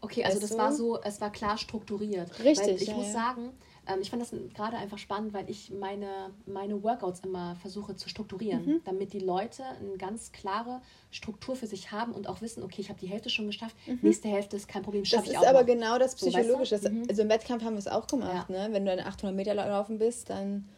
Okay, 0.00 0.24
also 0.24 0.36
weißt 0.36 0.42
das 0.44 0.50
du? 0.50 0.58
war 0.58 0.72
so, 0.72 1.00
es 1.02 1.20
war 1.20 1.30
klar 1.30 1.58
strukturiert. 1.58 2.30
Richtig. 2.44 2.66
Weil 2.66 2.74
ich 2.74 2.88
ja, 2.88 2.94
muss 2.94 3.12
sagen, 3.12 3.52
ähm, 3.88 4.00
ich 4.00 4.10
fand 4.10 4.22
das 4.22 4.32
gerade 4.54 4.76
einfach 4.76 4.98
spannend, 4.98 5.32
weil 5.32 5.48
ich 5.50 5.70
meine, 5.70 6.30
meine 6.46 6.82
Workouts 6.82 7.20
immer 7.20 7.56
versuche 7.56 7.96
zu 7.96 8.08
strukturieren, 8.08 8.64
mhm. 8.64 8.80
damit 8.84 9.12
die 9.12 9.18
Leute 9.18 9.64
eine 9.64 9.96
ganz 9.96 10.30
klare 10.32 10.80
Struktur 11.10 11.56
für 11.56 11.66
sich 11.66 11.90
haben 11.90 12.12
und 12.12 12.28
auch 12.28 12.40
wissen, 12.42 12.62
okay, 12.62 12.80
ich 12.80 12.90
habe 12.90 13.00
die 13.00 13.06
Hälfte 13.06 13.30
schon 13.30 13.46
geschafft, 13.46 13.74
mhm. 13.86 13.98
nächste 14.02 14.28
Hälfte 14.28 14.56
ist 14.56 14.68
kein 14.68 14.82
Problem, 14.82 15.04
schaffe 15.04 15.30
ich 15.30 15.36
auch. 15.36 15.42
Das 15.42 15.50
ist 15.50 15.56
aber 15.56 15.60
noch. 15.60 15.66
genau 15.66 15.98
das 15.98 16.14
Psychologische. 16.14 16.78
So, 16.78 16.84
weißt 16.84 16.94
du? 16.94 16.98
mhm. 17.00 17.06
Also 17.08 17.22
im 17.22 17.28
Wettkampf 17.28 17.64
haben 17.64 17.74
wir 17.74 17.80
es 17.80 17.88
auch 17.88 18.06
gemacht, 18.06 18.50
ja. 18.50 18.68
ne? 18.68 18.74
Wenn 18.74 18.84
du 18.84 18.92
eine 18.92 19.06
800 19.06 19.34
Meter 19.34 19.54
laufen 19.54 19.98
bist, 19.98 20.30
dann 20.30 20.68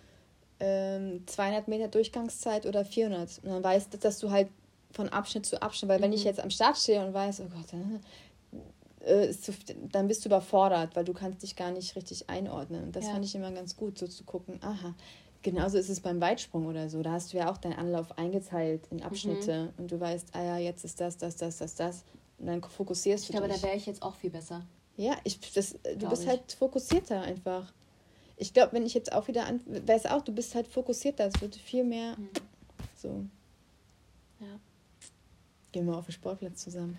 ähm, 0.61 1.24
200 1.26 1.68
Meter 1.68 1.88
Durchgangszeit 1.88 2.64
oder 2.66 2.85
400. 2.85 3.40
Und 3.42 3.50
dann 3.50 3.64
weißt 3.64 3.92
du, 3.92 3.98
dass 3.98 4.18
du 4.18 4.30
halt 4.30 4.48
von 4.92 5.09
Abschnitt 5.09 5.46
zu 5.46 5.61
Abschnitt, 5.62 5.88
weil 5.88 6.02
wenn 6.02 6.12
ich 6.12 6.20
mhm. 6.20 6.26
jetzt 6.26 6.40
am 6.40 6.50
Start 6.50 6.76
stehe 6.76 7.04
und 7.04 7.14
weiß, 7.14 7.40
oh 7.40 7.48
Gott, 7.54 7.80
äh, 9.01 9.31
zu, 9.31 9.53
dann 9.91 10.09
bist 10.09 10.25
du 10.25 10.29
überfordert, 10.29 10.97
weil 10.97 11.05
du 11.05 11.13
kannst 11.13 11.43
dich 11.43 11.57
gar 11.57 11.71
nicht 11.71 11.97
richtig 11.97 12.29
einordnen. 12.31 12.85
Und 12.85 12.97
das 12.97 13.07
ja. 13.07 13.13
fand 13.13 13.25
ich 13.25 13.35
immer 13.35 13.51
ganz 13.53 13.77
gut, 13.77 13.99
so 13.99 14.07
zu 14.07 14.25
gucken, 14.25 14.59
aha, 14.63 14.95
genauso 15.43 15.79
ist 15.79 15.89
es 15.89 16.01
beim 16.01 16.21
Weitsprung 16.21 16.67
oder 16.67 16.89
so. 16.89 17.03
Da 17.03 17.13
hast 17.13 17.33
du 17.33 17.39
ja 17.39 17.51
auch 17.51 17.59
deinen 17.59 17.79
Anlauf 17.79 18.19
eingeteilt 18.19 18.87
in 18.91 19.03
Abschnitte 19.03 19.65
mhm. 19.65 19.83
und 19.83 19.91
du 19.91 20.01
weißt, 20.01 20.29
ah 20.33 20.43
ja, 20.43 20.59
jetzt 20.59 20.85
ist 20.85 21.01
das, 21.01 21.17
das, 21.17 21.37
das, 21.37 21.59
das, 21.59 21.75
das. 21.75 22.05
Und 22.39 22.47
dann 22.47 22.63
fokussierst 22.63 23.25
ich 23.25 23.31
du 23.31 23.33
dich. 23.33 23.43
Ich 23.43 23.49
glaube, 23.49 23.61
da 23.61 23.67
wäre 23.67 23.77
ich 23.77 23.87
jetzt 23.87 24.03
auch 24.03 24.15
viel 24.15 24.31
besser. 24.31 24.65
Ja, 24.97 25.17
ich, 25.25 25.41
das, 25.53 25.77
du 25.97 26.09
bist 26.09 26.23
ich. 26.23 26.29
halt 26.29 26.53
fokussierter 26.53 27.23
einfach 27.23 27.73
ich 28.41 28.55
glaube, 28.55 28.73
wenn 28.73 28.87
ich 28.87 28.95
jetzt 28.95 29.13
auch 29.13 29.29
wieder 29.29 29.45
an, 29.45 29.61
weiß 29.67 30.07
auch, 30.07 30.23
du 30.23 30.33
bist 30.33 30.55
halt 30.55 30.67
fokussierter, 30.67 31.27
es 31.27 31.41
wird 31.43 31.57
viel 31.57 31.85
mehr 31.85 32.17
mhm. 32.17 32.31
so. 32.97 33.27
Ja. 34.41 34.59
Gehen 35.72 35.87
wir 35.87 35.96
auf 35.96 36.06
den 36.06 36.12
Sportplatz 36.12 36.62
zusammen. 36.62 36.96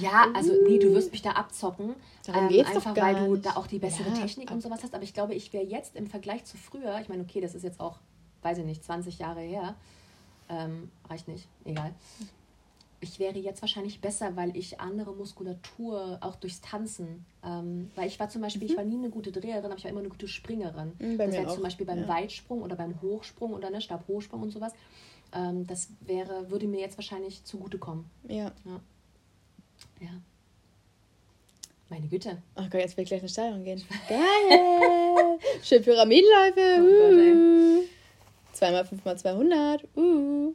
Ja, 0.00 0.26
also 0.34 0.52
nee, 0.66 0.78
du 0.78 0.92
wirst 0.92 1.12
mich 1.12 1.22
da 1.22 1.32
abzocken. 1.32 1.94
Darum 2.26 2.44
ähm, 2.44 2.48
geht's 2.48 2.68
einfach, 2.68 2.94
doch 2.94 2.94
gar 2.94 3.14
weil 3.14 3.26
du 3.26 3.36
da 3.36 3.50
auch 3.56 3.66
die 3.66 3.78
bessere 3.78 4.08
ja, 4.08 4.14
Technik 4.14 4.50
und 4.50 4.60
sowas 4.60 4.82
hast. 4.82 4.94
Aber 4.94 5.04
ich 5.04 5.14
glaube, 5.14 5.34
ich 5.34 5.52
wäre 5.52 5.64
jetzt 5.64 5.94
im 5.94 6.06
Vergleich 6.06 6.44
zu 6.44 6.56
früher, 6.56 7.00
ich 7.00 7.08
meine, 7.08 7.22
okay, 7.22 7.40
das 7.40 7.54
ist 7.54 7.62
jetzt 7.62 7.80
auch, 7.80 7.98
weiß 8.42 8.58
ich 8.58 8.64
nicht, 8.64 8.84
20 8.84 9.18
Jahre 9.18 9.40
her. 9.40 9.74
Ähm, 10.48 10.90
reicht 11.08 11.28
nicht, 11.28 11.46
egal 11.64 11.94
ich 13.00 13.18
wäre 13.18 13.38
jetzt 13.38 13.62
wahrscheinlich 13.62 14.00
besser, 14.00 14.34
weil 14.36 14.56
ich 14.56 14.80
andere 14.80 15.14
Muskulatur 15.14 16.18
auch 16.20 16.36
durchs 16.36 16.60
Tanzen, 16.60 17.24
ähm, 17.44 17.90
weil 17.94 18.08
ich 18.08 18.18
war 18.18 18.28
zum 18.28 18.42
Beispiel, 18.42 18.64
mhm. 18.64 18.70
ich 18.70 18.76
war 18.76 18.84
nie 18.84 18.96
eine 18.96 19.10
gute 19.10 19.30
Dreherin, 19.30 19.66
aber 19.66 19.76
ich 19.76 19.84
war 19.84 19.90
immer 19.90 20.00
eine 20.00 20.08
gute 20.08 20.26
Springerin. 20.26 20.92
Mhm, 20.98 21.18
das 21.18 21.36
heißt 21.36 21.54
zum 21.54 21.62
Beispiel 21.62 21.86
beim 21.86 22.00
ja. 22.00 22.08
Weitsprung 22.08 22.62
oder 22.62 22.76
beim 22.76 23.00
Hochsprung 23.00 23.52
oder 23.52 23.70
ne, 23.70 23.80
Stabhochsprung 23.80 24.42
und 24.42 24.50
sowas. 24.50 24.72
Ähm, 25.32 25.66
das 25.66 25.88
wäre, 26.00 26.50
würde 26.50 26.66
mir 26.66 26.80
jetzt 26.80 26.96
wahrscheinlich 26.96 27.44
zugutekommen. 27.44 28.06
Ja. 28.28 28.52
ja. 28.64 28.80
Ja. 30.00 30.10
Meine 31.88 32.06
Güte. 32.06 32.42
Ach 32.54 32.68
Gott, 32.68 32.80
jetzt 32.80 32.96
will 32.96 33.04
ich 33.04 33.08
gleich 33.08 33.22
in 33.22 33.28
Stadion 33.28 33.64
gehen. 33.64 33.82
Geil! 34.08 35.38
Schön 35.62 35.82
Pyramidenläufe. 35.82 36.82
Uh. 36.82 37.80
Gott, 37.80 37.88
Zweimal 38.52 38.84
fünfmal 38.84 39.18
200. 39.18 39.84
Uh. 39.96 40.54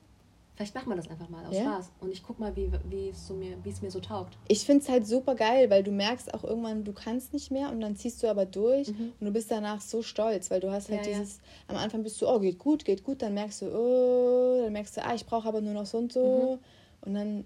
Vielleicht 0.56 0.76
machen 0.76 0.89
wir 0.89 0.96
das 0.96 1.10
einfach 1.10 1.30
mal 1.30 1.46
aus 1.46 1.56
ja. 1.56 1.63
Spaß. 1.63 1.92
Und 2.02 2.12
ich 2.12 2.22
guck 2.22 2.39
mal, 2.39 2.56
wie, 2.56 2.70
es 3.10 3.28
so 3.28 3.34
mir, 3.34 3.58
mir 3.58 3.92
so 3.92 4.00
taugt. 4.00 4.38
Ich 4.48 4.66
finde 4.66 4.84
es 4.84 4.89
halt 4.89 5.08
super 5.08 5.34
geil, 5.34 5.70
weil 5.72 5.82
du 5.82 5.92
merkst 5.92 6.32
auch 6.34 6.44
irgendwann, 6.44 6.84
du 6.84 6.94
kannst 6.94 7.34
nicht 7.34 7.50
mehr 7.50 7.72
und 7.72 7.82
dann 7.82 7.96
ziehst 7.96 8.22
du 8.22 8.28
aber 8.28 8.46
durch 8.46 8.89
mhm. 8.89 9.13
und 9.20 9.26
du 9.26 9.32
bist 9.32 9.50
danach 9.50 9.82
so 9.82 10.04
stolz, 10.04 10.52
weil 10.52 10.60
du 10.60 10.72
hast 10.72 10.89
halt 10.89 11.08
ja, 11.08 11.12
dieses, 11.12 11.38
ja. 11.38 11.44
am 11.70 11.78
Anfang 11.78 12.04
bist 12.04 12.22
du, 12.22 12.28
oh, 12.28 12.39
geht 12.39 12.60
gut, 12.60 12.86
geht 12.86 13.04
gut, 13.04 13.24
dann 13.24 13.34
merkst 13.34 13.63
du, 13.63 13.66
oh, 13.66 14.62
dann 14.63 14.74
merkst 14.74 14.98
du, 14.98 15.04
ah, 15.04 15.16
ich 15.16 15.26
brauche 15.26 15.48
aber 15.48 15.60
nur 15.60 15.74
noch 15.74 15.88
so 15.88 15.98
und 15.98 16.13
so. 16.13 16.60
Mhm. 16.60 17.08
Und 17.08 17.13
dann 17.16 17.46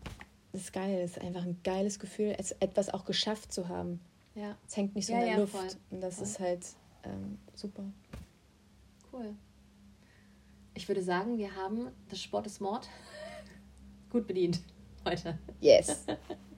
das 0.52 0.62
ist 0.62 0.74
geil, 0.74 1.02
es 1.04 1.12
ist 1.12 1.22
einfach 1.22 1.44
ein 1.44 1.60
geiles 1.64 2.00
Gefühl, 2.00 2.36
etwas 2.60 2.94
auch 2.94 3.06
geschafft 3.06 3.54
zu 3.54 3.68
haben. 3.68 4.00
Ja. 4.36 4.58
Es 4.68 4.76
hängt 4.76 4.96
nicht 4.96 5.08
so 5.08 5.14
in 5.14 5.20
der 5.20 5.38
Luft. 5.38 5.54
Voll. 5.54 5.68
Und 5.92 6.02
das 6.02 6.16
voll. 6.16 6.24
ist 6.24 6.40
halt 6.40 6.66
ähm, 7.04 7.38
super. 7.54 7.84
Cool. 9.12 9.36
Ich 10.78 10.88
würde 10.88 11.02
sagen, 11.02 11.40
wir 11.40 11.56
haben 11.56 11.90
das 12.08 12.22
Sport 12.22 12.46
ist 12.46 12.62
Mord 12.62 12.88
gut 14.12 14.28
bedient 14.28 14.62
heute. 15.06 15.38
Yes. 15.60 16.06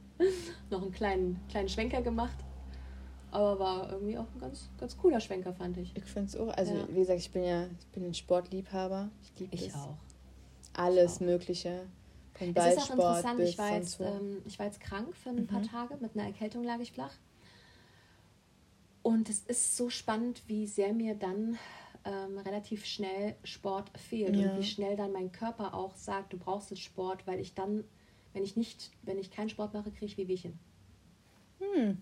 Noch 0.69 0.81
einen 0.81 0.91
kleinen, 0.91 1.39
kleinen 1.47 1.69
Schwenker 1.69 2.01
gemacht. 2.01 2.35
Aber 3.31 3.57
war 3.59 3.91
irgendwie 3.93 4.17
auch 4.17 4.25
ein 4.35 4.39
ganz, 4.41 4.69
ganz 4.77 4.97
cooler 4.97 5.21
Schwenker, 5.21 5.53
fand 5.53 5.77
ich. 5.77 5.95
Ich 5.95 6.03
finde 6.03 6.27
es 6.27 6.35
auch. 6.35 6.49
Also, 6.49 6.73
Ja. 6.73 6.87
wie 6.89 6.99
gesagt, 6.99 7.19
ich 7.19 7.31
bin 7.31 7.43
ja 7.45 7.67
ich 7.79 7.87
bin 7.93 8.03
ein 8.05 8.13
Sportliebhaber. 8.13 9.09
Ich 9.23 9.39
liebe 9.39 9.55
Ich 9.55 9.67
das. 9.67 9.75
auch. 9.75 9.95
Alles 10.73 11.15
Ich 11.15 11.21
auch. 11.21 11.25
Mögliche. 11.25 11.85
Von 12.33 12.53
Es 12.55 12.73
ist 12.75 12.83
auch 12.83 12.89
interessant, 12.91 13.39
ich 13.39 13.57
war, 13.57 13.73
jetzt, 13.75 13.99
ähm, 14.01 14.41
ich 14.45 14.59
war 14.59 14.65
jetzt 14.65 14.81
krank 14.81 15.15
für 15.15 15.29
ein 15.29 15.47
paar 15.47 15.59
Mhm. 15.61 15.67
Tage, 15.67 15.97
mit 16.01 16.15
einer 16.15 16.25
Erkältung 16.25 16.63
lag 16.65 16.79
ich 16.79 16.91
flach. 16.91 17.13
Und 19.01 19.29
es 19.29 19.39
ist 19.41 19.77
so 19.77 19.89
spannend, 19.89 20.41
wie 20.47 20.67
sehr 20.67 20.93
mir 20.93 21.15
dann 21.15 21.57
ähm, 22.05 22.37
relativ 22.39 22.85
schnell 22.85 23.35
Sport 23.43 23.91
fehlt 23.97 24.35
Ja. 24.35 24.51
und 24.51 24.59
wie 24.59 24.63
schnell 24.63 24.95
dann 24.95 25.11
mein 25.11 25.31
Körper 25.31 25.73
auch 25.73 25.95
sagt, 25.95 26.33
du 26.33 26.37
brauchst 26.37 26.69
jetzt 26.71 26.81
Sport, 26.81 27.25
weil 27.27 27.39
ich 27.39 27.53
dann, 27.53 27.83
wenn 28.33 28.43
ich 28.43 28.55
nicht, 28.55 28.91
wenn 29.03 29.17
ich 29.19 29.31
keinen 29.31 29.49
Sport 29.49 29.73
mache, 29.73 29.91
kriege 29.91 30.05
ich 30.05 30.17
Wehwehchen. 30.17 30.57
Hm. 31.59 31.97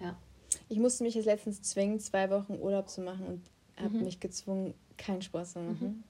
Ja. 0.00 0.16
Ich 0.68 0.78
musste 0.78 1.04
mich 1.04 1.14
jetzt 1.14 1.26
letztens 1.26 1.62
zwingen, 1.62 2.00
zwei 2.00 2.28
Wochen 2.30 2.54
Urlaub 2.60 2.88
zu 2.88 3.00
machen 3.02 3.26
und 3.26 3.42
habe 3.76 3.96
Mhm. 3.98 4.04
mich 4.04 4.20
gezwungen, 4.20 4.74
keinen 4.98 5.22
Sport 5.22 5.46
zu 5.48 5.60
machen. 5.60 6.04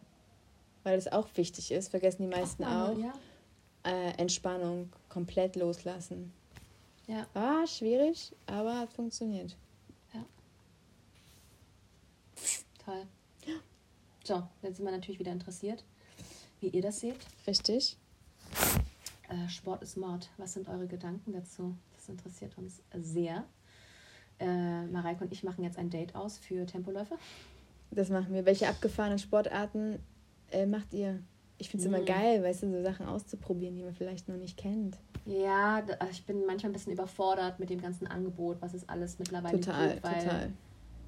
Weil 0.82 0.98
es 0.98 1.06
auch 1.11 1.28
wichtig 1.37 1.70
ist, 1.70 1.88
vergessen 1.88 2.22
die 2.22 2.28
meisten 2.37 2.64
auch. 2.64 2.98
Ja. 2.98 3.12
Äh, 3.85 4.11
Entspannung, 4.18 4.90
komplett 5.08 5.56
loslassen. 5.56 6.32
Ja. 7.06 7.26
War 7.35 7.66
schwierig, 7.66 8.32
aber 8.46 8.78
hat 8.78 8.92
funktioniert. 8.92 9.56
Toll. 12.84 13.06
So, 14.24 14.42
jetzt 14.62 14.76
sind 14.76 14.84
wir 14.86 14.92
natürlich 14.92 15.18
wieder 15.18 15.32
interessiert, 15.32 15.84
wie 16.60 16.68
ihr 16.68 16.82
das 16.82 17.00
seht. 17.00 17.16
Richtig? 17.46 17.96
Äh, 19.28 19.48
Sport 19.48 19.82
ist 19.82 19.96
Mord. 19.96 20.28
Was 20.36 20.52
sind 20.54 20.68
eure 20.68 20.86
Gedanken 20.86 21.32
dazu? 21.32 21.74
Das 21.96 22.08
interessiert 22.08 22.56
uns 22.58 22.80
sehr. 22.92 23.44
Äh, 24.38 24.84
Mareike 24.86 25.24
und 25.24 25.32
ich 25.32 25.42
machen 25.44 25.64
jetzt 25.64 25.78
ein 25.78 25.90
Date 25.90 26.14
aus 26.14 26.38
für 26.38 26.66
Tempoläufe. 26.66 27.16
Das 27.90 28.10
machen 28.10 28.32
wir. 28.32 28.44
Welche 28.46 28.68
abgefahrenen 28.68 29.18
Sportarten 29.18 29.98
äh, 30.50 30.66
macht 30.66 30.92
ihr? 30.94 31.20
Ich 31.58 31.68
finde 31.68 31.82
es 31.84 31.88
immer 31.88 32.00
Mhm. 32.00 32.06
geil, 32.06 32.42
weißt 32.42 32.64
du, 32.64 32.70
so 32.72 32.82
Sachen 32.82 33.06
auszuprobieren, 33.06 33.74
die 33.76 33.82
man 33.84 33.94
vielleicht 33.94 34.28
noch 34.28 34.36
nicht 34.36 34.56
kennt. 34.56 34.98
Ja, 35.26 35.80
d- 35.82 35.94
ich 36.10 36.24
bin 36.24 36.44
manchmal 36.46 36.70
ein 36.70 36.72
bisschen 36.72 36.92
überfordert 36.92 37.60
mit 37.60 37.70
dem 37.70 37.80
ganzen 37.80 38.06
Angebot, 38.08 38.56
was 38.60 38.74
es 38.74 38.88
alles 38.88 39.18
mittlerweile 39.20 39.60
Total, 39.60 39.90
gibt. 39.92 40.02
Weil, 40.04 40.22
total. 40.24 40.52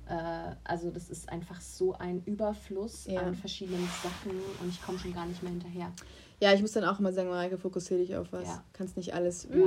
Äh, 0.08 0.54
also 0.64 0.90
das 0.90 1.08
ist 1.08 1.28
einfach 1.28 1.60
so 1.60 1.94
ein 1.94 2.22
Überfluss 2.24 3.06
Ja. 3.06 3.22
an 3.22 3.34
verschiedenen 3.34 3.88
Sachen 4.02 4.32
und 4.60 4.68
ich 4.68 4.82
komme 4.82 4.98
schon 4.98 5.14
gar 5.14 5.26
nicht 5.26 5.42
mehr 5.42 5.50
hinterher. 5.52 5.92
Ja, 6.40 6.52
ich 6.52 6.60
muss 6.60 6.72
dann 6.72 6.84
auch 6.84 6.98
immer 6.98 7.12
sagen, 7.12 7.28
Mareike, 7.28 7.56
fokussiere 7.58 8.00
dich 8.00 8.14
auf 8.16 8.32
was. 8.32 8.46
Ja. 8.48 8.64
Kannst 8.72 8.96
nicht 8.96 9.14
alles. 9.14 9.44
Ja. 9.50 9.64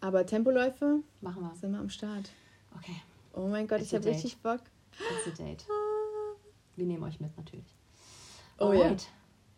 Aber 0.00 0.24
Tempoläufe 0.24 1.00
Machen 1.20 1.42
wir. 1.42 1.54
sind 1.56 1.72
wir 1.72 1.78
am 1.80 1.88
Start. 1.90 2.30
Okay, 2.76 2.96
Oh 3.32 3.46
mein 3.48 3.66
Gott, 3.68 3.80
It's 3.80 3.88
ich 3.88 3.94
habe 3.94 4.06
richtig 4.06 4.38
Bock. 4.38 4.60
that's 4.92 5.26
a 5.40 5.42
date. 5.44 5.66
Wir 6.76 6.86
nehmen 6.86 7.02
euch 7.02 7.20
mit 7.20 7.36
natürlich. 7.36 7.74
Oh 8.58 8.72
ja. 8.72 8.82
Alright. 8.84 9.06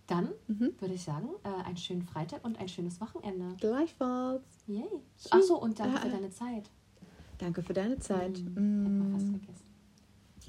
Dann 0.09 0.31
Mhm. 0.46 0.74
würde 0.81 0.94
ich 0.94 1.03
sagen, 1.03 1.29
äh, 1.44 1.64
einen 1.66 1.77
schönen 1.77 2.03
Freitag 2.03 2.42
und 2.44 2.59
ein 2.59 2.68
schönes 2.68 3.01
Wochenende. 3.01 3.55
Gleichfalls. 3.61 4.42
Yay. 4.66 4.83
Tschüss. 5.18 5.29
Ach 5.31 5.42
so, 5.42 5.61
und 5.61 5.79
danke 5.79 5.98
Ah, 5.98 6.01
für 6.01 6.09
ah. 6.09 6.11
deine 6.12 6.31
Zeit. 6.31 6.70
Danke 7.38 7.62
für 7.62 7.72
deine 7.72 7.98
Zeit. 7.98 8.38
Mm, 8.38 9.11
wir 9.11 9.12
fast 9.18 9.27
Mm. 9.27 9.31
vergessen. 9.38 9.64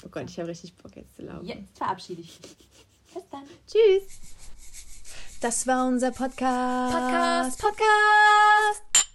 Oh 0.06 0.10
Gott, 0.10 0.30
ich 0.30 0.40
habe 0.40 0.50
richtig 0.50 0.76
Bock 0.76 0.96
jetzt 0.96 1.16
zu 1.16 1.24
laufen. 1.24 1.46
Jetzt 1.46 1.78
verabschiede 1.78 2.22
ich 2.22 2.40
dich. 2.40 2.58
Bis 3.14 3.24
dann. 3.32 3.44
Tschüss. 3.68 4.20
Das 5.42 5.66
war 5.68 5.88
unser 5.88 6.12
Podcast. 6.12 6.94
Podcast, 6.94 7.62
Podcast. 7.62 9.09